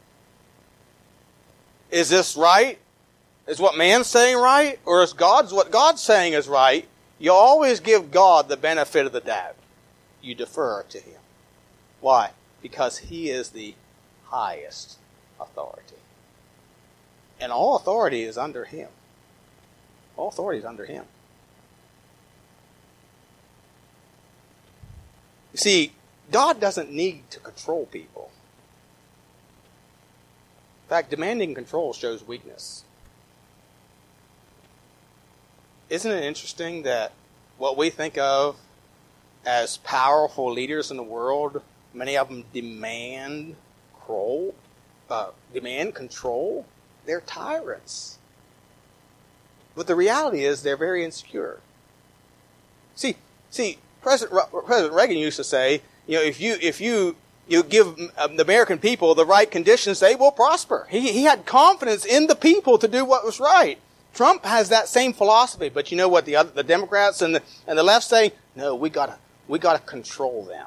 is 1.90 2.08
this 2.08 2.36
right? 2.36 2.78
Is 3.46 3.60
what 3.60 3.76
man's 3.76 4.06
saying 4.06 4.38
right? 4.38 4.78
Or 4.84 5.02
is 5.02 5.12
God's 5.12 5.52
what 5.52 5.70
God's 5.70 6.02
saying 6.02 6.32
is 6.32 6.48
right? 6.48 6.86
You 7.18 7.32
always 7.32 7.80
give 7.80 8.10
God 8.10 8.48
the 8.48 8.56
benefit 8.56 9.06
of 9.06 9.12
the 9.12 9.20
doubt. 9.20 9.56
You 10.20 10.34
defer 10.34 10.82
to 10.82 10.98
Him. 10.98 11.20
Why? 12.00 12.30
Because 12.60 12.98
He 12.98 13.30
is 13.30 13.50
the 13.50 13.74
highest 14.24 14.98
authority. 15.40 15.96
And 17.40 17.52
all 17.52 17.76
authority 17.76 18.22
is 18.22 18.38
under 18.38 18.64
him. 18.64 18.88
All 20.16 20.28
authority 20.28 20.58
is 20.58 20.64
under 20.64 20.86
him. 20.86 21.04
You 25.52 25.58
see, 25.58 25.92
God 26.30 26.60
doesn't 26.60 26.90
need 26.90 27.30
to 27.30 27.40
control 27.40 27.86
people. 27.86 28.30
In 30.84 30.88
fact, 30.88 31.10
demanding 31.10 31.54
control 31.54 31.92
shows 31.92 32.26
weakness. 32.26 32.84
Isn't 35.88 36.10
it 36.10 36.24
interesting 36.24 36.82
that 36.82 37.12
what 37.58 37.76
we 37.76 37.90
think 37.90 38.18
of 38.18 38.56
as 39.44 39.76
powerful 39.78 40.52
leaders 40.52 40.90
in 40.90 40.96
the 40.96 41.02
world, 41.02 41.62
many 41.94 42.16
of 42.16 42.28
them 42.28 42.44
demand 42.52 43.56
control, 44.06 44.54
uh, 45.10 45.30
demand 45.52 45.94
control. 45.94 46.66
They're 47.06 47.20
tyrants. 47.20 48.18
But 49.74 49.86
the 49.86 49.94
reality 49.94 50.44
is 50.44 50.62
they're 50.62 50.76
very 50.76 51.04
insecure. 51.04 51.60
See, 52.94 53.16
see, 53.50 53.78
President, 54.02 54.40
President 54.64 54.94
Reagan 54.94 55.18
used 55.18 55.36
to 55.36 55.44
say, 55.44 55.82
you 56.06 56.16
know, 56.16 56.22
if 56.22 56.40
you 56.40 56.56
if 56.60 56.80
you 56.80 57.16
you 57.46 57.62
give 57.62 57.88
um, 58.16 58.36
the 58.36 58.42
American 58.42 58.78
people 58.78 59.14
the 59.14 59.26
right 59.26 59.50
conditions, 59.50 60.00
they 60.00 60.14
will 60.14 60.32
prosper. 60.32 60.86
He, 60.90 61.12
he 61.12 61.24
had 61.24 61.46
confidence 61.46 62.04
in 62.04 62.26
the 62.26 62.34
people 62.34 62.78
to 62.78 62.88
do 62.88 63.04
what 63.04 63.24
was 63.24 63.38
right. 63.38 63.78
Trump 64.16 64.46
has 64.46 64.70
that 64.70 64.88
same 64.88 65.12
philosophy, 65.12 65.68
but 65.68 65.90
you 65.90 65.96
know 65.98 66.08
what 66.08 66.24
the 66.24 66.36
other, 66.36 66.50
the 66.50 66.62
Democrats 66.62 67.20
and 67.20 67.34
the 67.34 67.42
and 67.66 67.78
the 67.78 67.82
left 67.82 68.06
say? 68.06 68.32
No, 68.56 68.74
we 68.74 68.88
gotta 68.88 69.18
we 69.46 69.58
gotta 69.58 69.78
control 69.80 70.42
them 70.42 70.66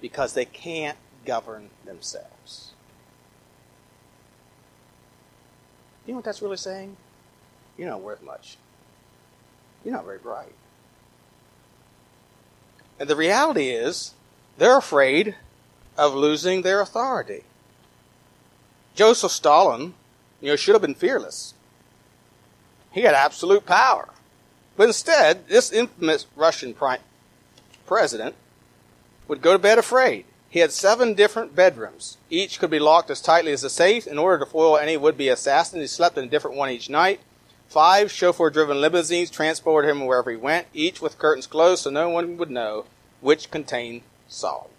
because 0.00 0.34
they 0.34 0.44
can't 0.44 0.96
govern 1.26 1.68
themselves. 1.84 2.70
You 6.06 6.12
know 6.12 6.18
what 6.18 6.24
that's 6.24 6.40
really 6.40 6.56
saying? 6.56 6.96
You're 7.76 7.90
not 7.90 8.00
worth 8.00 8.22
much. 8.22 8.56
You're 9.84 9.94
not 9.94 10.04
very 10.04 10.18
bright. 10.18 10.54
And 13.00 13.10
the 13.10 13.16
reality 13.16 13.70
is, 13.70 14.14
they're 14.56 14.78
afraid 14.78 15.34
of 15.96 16.14
losing 16.14 16.62
their 16.62 16.80
authority. 16.80 17.42
Joseph 18.94 19.32
Stalin, 19.32 19.94
you 20.40 20.48
know, 20.48 20.56
should 20.56 20.74
have 20.74 20.82
been 20.82 20.94
fearless. 20.94 21.54
He 22.98 23.04
had 23.04 23.14
absolute 23.14 23.64
power. 23.64 24.08
But 24.76 24.88
instead, 24.88 25.46
this 25.46 25.70
infamous 25.70 26.26
Russian 26.34 26.74
president 27.86 28.34
would 29.28 29.40
go 29.40 29.52
to 29.52 29.58
bed 29.60 29.78
afraid. 29.78 30.24
He 30.50 30.58
had 30.58 30.72
seven 30.72 31.14
different 31.14 31.54
bedrooms. 31.54 32.16
Each 32.28 32.58
could 32.58 32.70
be 32.70 32.80
locked 32.80 33.08
as 33.08 33.20
tightly 33.20 33.52
as 33.52 33.62
a 33.62 33.70
safe. 33.70 34.08
In 34.08 34.18
order 34.18 34.44
to 34.44 34.50
foil 34.50 34.76
any 34.76 34.96
would-be 34.96 35.28
assassin, 35.28 35.78
he 35.78 35.86
slept 35.86 36.18
in 36.18 36.24
a 36.24 36.28
different 36.28 36.56
one 36.56 36.70
each 36.70 36.90
night. 36.90 37.20
Five 37.68 38.10
chauffeur-driven 38.10 38.80
limousines 38.80 39.30
transported 39.30 39.88
him 39.88 40.04
wherever 40.04 40.32
he 40.32 40.36
went, 40.36 40.66
each 40.74 41.00
with 41.00 41.18
curtains 41.18 41.46
closed 41.46 41.84
so 41.84 41.90
no 41.90 42.08
one 42.08 42.36
would 42.36 42.50
know 42.50 42.86
which 43.20 43.52
contained 43.52 44.02
Stalin. 44.26 44.70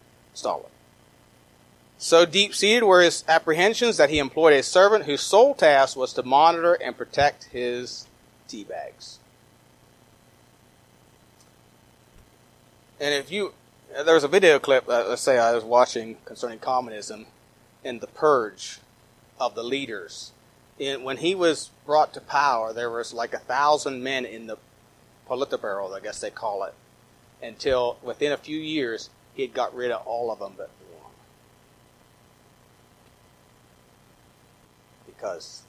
So 2.01 2.25
deep-seated 2.25 2.83
were 2.83 3.01
his 3.01 3.23
apprehensions 3.29 3.95
that 3.95 4.09
he 4.09 4.19
employed 4.19 4.51
a 4.51 4.63
servant 4.63 5.05
whose 5.05 5.21
sole 5.21 5.53
task 5.53 5.95
was 5.95 6.11
to 6.13 6.23
monitor 6.23 6.73
and 6.73 6.97
protect 6.97 7.45
his 7.45 8.07
tea 8.49 8.63
bags. 8.63 9.19
And 12.99 13.13
if 13.13 13.31
you 13.31 13.53
there 14.03 14.13
was 14.13 14.23
a 14.23 14.27
video 14.27 14.59
clip, 14.59 14.87
uh, 14.87 15.05
let's 15.07 15.21
say 15.21 15.37
I 15.37 15.53
was 15.53 15.63
watching 15.63 16.17
concerning 16.25 16.59
communism 16.59 17.27
and 17.83 18.01
the 18.01 18.07
purge 18.07 18.79
of 19.39 19.55
the 19.55 19.63
leaders. 19.63 20.31
And 20.79 21.03
when 21.03 21.17
he 21.17 21.33
was 21.35 21.71
brought 21.85 22.13
to 22.13 22.21
power, 22.21 22.71
there 22.73 22.89
was 22.89 23.13
like 23.13 23.33
a 23.33 23.39
thousand 23.39 24.03
men 24.03 24.25
in 24.25 24.47
the 24.47 24.57
Politburo, 25.27 25.95
I 25.95 25.99
guess 25.99 26.21
they 26.21 26.29
call 26.29 26.63
it, 26.63 26.73
until 27.41 27.97
within 28.01 28.31
a 28.31 28.37
few 28.37 28.57
years 28.57 29.09
he 29.33 29.43
had 29.43 29.53
got 29.53 29.75
rid 29.75 29.91
of 29.91 30.05
all 30.05 30.31
of 30.31 30.39
them 30.39 30.53
but 30.57 30.69
one. 31.01 31.11
Because 35.05 35.63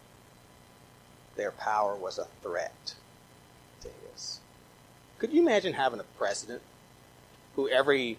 their 1.40 1.50
power 1.50 1.96
was 1.96 2.18
a 2.18 2.26
threat 2.42 2.94
to 3.80 3.88
his. 4.12 4.40
Could 5.18 5.32
you 5.32 5.40
imagine 5.40 5.72
having 5.72 6.00
a 6.00 6.04
president 6.18 6.62
who 7.56 7.68
every 7.68 8.18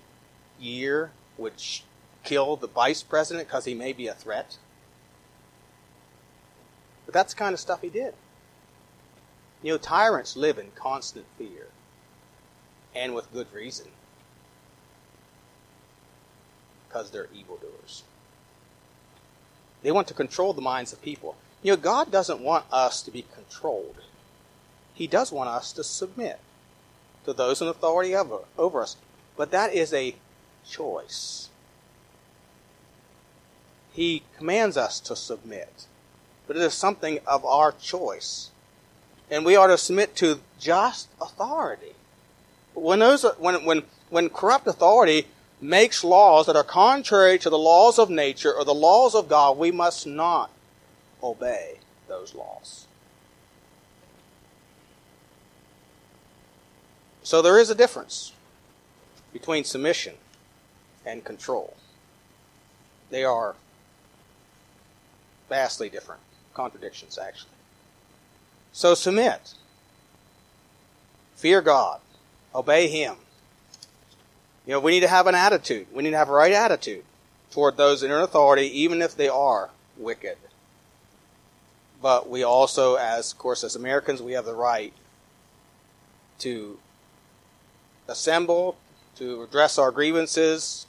year 0.59 1.11
would 1.37 1.59
sh- 1.59 1.81
kill 2.23 2.55
the 2.55 2.67
vice 2.67 3.03
president 3.03 3.47
because 3.47 3.65
he 3.65 3.73
may 3.73 3.93
be 3.93 4.07
a 4.07 4.13
threat. 4.13 4.57
But 7.05 7.13
that's 7.13 7.33
the 7.33 7.39
kind 7.39 7.53
of 7.53 7.59
stuff 7.59 7.81
he 7.81 7.89
did. 7.89 8.13
You 9.63 9.73
know, 9.73 9.77
tyrants 9.77 10.35
live 10.35 10.57
in 10.57 10.71
constant 10.75 11.25
fear, 11.37 11.67
and 12.95 13.13
with 13.13 13.31
good 13.31 13.47
reason, 13.53 13.87
because 16.87 17.11
they're 17.11 17.29
evildoers. 17.33 18.03
They 19.83 19.91
want 19.91 20.07
to 20.07 20.13
control 20.13 20.53
the 20.53 20.61
minds 20.61 20.93
of 20.93 21.01
people. 21.01 21.35
You 21.63 21.73
know, 21.73 21.77
God 21.77 22.11
doesn't 22.11 22.41
want 22.41 22.65
us 22.71 23.01
to 23.03 23.11
be 23.11 23.25
controlled. 23.33 23.97
He 24.93 25.07
does 25.07 25.31
want 25.31 25.49
us 25.49 25.71
to 25.73 25.83
submit 25.83 26.39
to 27.25 27.33
those 27.33 27.61
in 27.61 27.67
authority 27.67 28.15
over, 28.15 28.39
over 28.57 28.81
us. 28.81 28.97
But 29.37 29.51
that 29.51 29.73
is 29.73 29.93
a 29.93 30.15
choice. 30.67 31.49
He 33.93 34.23
commands 34.37 34.77
us 34.77 34.99
to 35.01 35.15
submit, 35.15 35.85
but 36.47 36.55
it 36.55 36.63
is 36.63 36.73
something 36.73 37.19
of 37.27 37.45
our 37.45 37.73
choice. 37.73 38.49
And 39.29 39.45
we 39.45 39.55
are 39.55 39.67
to 39.67 39.77
submit 39.77 40.15
to 40.17 40.39
just 40.59 41.09
authority. 41.21 41.93
When, 42.73 42.99
those, 42.99 43.23
when, 43.37 43.65
when, 43.65 43.83
when 44.09 44.29
corrupt 44.29 44.67
authority 44.67 45.27
makes 45.59 46.03
laws 46.03 46.47
that 46.47 46.55
are 46.55 46.63
contrary 46.63 47.37
to 47.39 47.49
the 47.49 47.57
laws 47.57 47.99
of 47.99 48.09
nature 48.09 48.53
or 48.53 48.63
the 48.63 48.73
laws 48.73 49.13
of 49.13 49.29
God, 49.29 49.57
we 49.57 49.71
must 49.71 50.07
not 50.07 50.49
obey 51.23 51.75
those 52.07 52.35
laws. 52.35 52.87
So 57.23 57.41
there 57.41 57.59
is 57.59 57.69
a 57.69 57.75
difference 57.75 58.33
between 59.31 59.63
submission 59.63 60.15
and 61.05 61.23
control. 61.23 61.75
They 63.09 63.23
are 63.23 63.55
vastly 65.49 65.89
different 65.89 66.21
contradictions, 66.53 67.17
actually. 67.17 67.51
So 68.71 68.95
submit. 68.95 69.53
Fear 71.35 71.61
God. 71.61 71.99
Obey 72.53 72.87
Him. 72.87 73.15
You 74.65 74.73
know, 74.73 74.79
we 74.79 74.91
need 74.91 74.99
to 75.01 75.07
have 75.07 75.27
an 75.27 75.35
attitude. 75.35 75.87
We 75.93 76.03
need 76.03 76.11
to 76.11 76.17
have 76.17 76.29
a 76.29 76.33
right 76.33 76.53
attitude 76.53 77.03
toward 77.51 77.77
those 77.77 78.03
in 78.03 78.11
authority, 78.11 78.67
even 78.81 79.01
if 79.01 79.15
they 79.15 79.27
are 79.27 79.69
wicked. 79.97 80.37
But 82.01 82.29
we 82.29 82.43
also, 82.43 82.95
as 82.95 83.31
of 83.31 83.37
course, 83.37 83.63
as 83.63 83.75
Americans, 83.75 84.21
we 84.21 84.33
have 84.33 84.45
the 84.45 84.55
right 84.55 84.93
to 86.39 86.79
assemble, 88.07 88.75
to 89.17 89.43
address 89.43 89.77
our 89.77 89.91
grievances, 89.91 90.87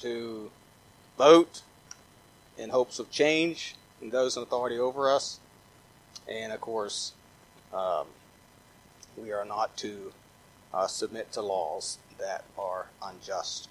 to 0.00 0.50
vote 1.16 1.62
in 2.58 2.70
hopes 2.70 2.98
of 2.98 3.10
change 3.10 3.74
in 4.02 4.10
those 4.10 4.36
in 4.36 4.42
authority 4.42 4.78
over 4.78 5.10
us. 5.10 5.40
And 6.28 6.52
of 6.52 6.60
course, 6.60 7.12
um, 7.72 8.06
we 9.16 9.32
are 9.32 9.44
not 9.44 9.76
to 9.78 10.12
uh, 10.72 10.86
submit 10.86 11.32
to 11.32 11.40
laws 11.40 11.98
that 12.18 12.44
are 12.58 12.86
unjust 13.02 13.68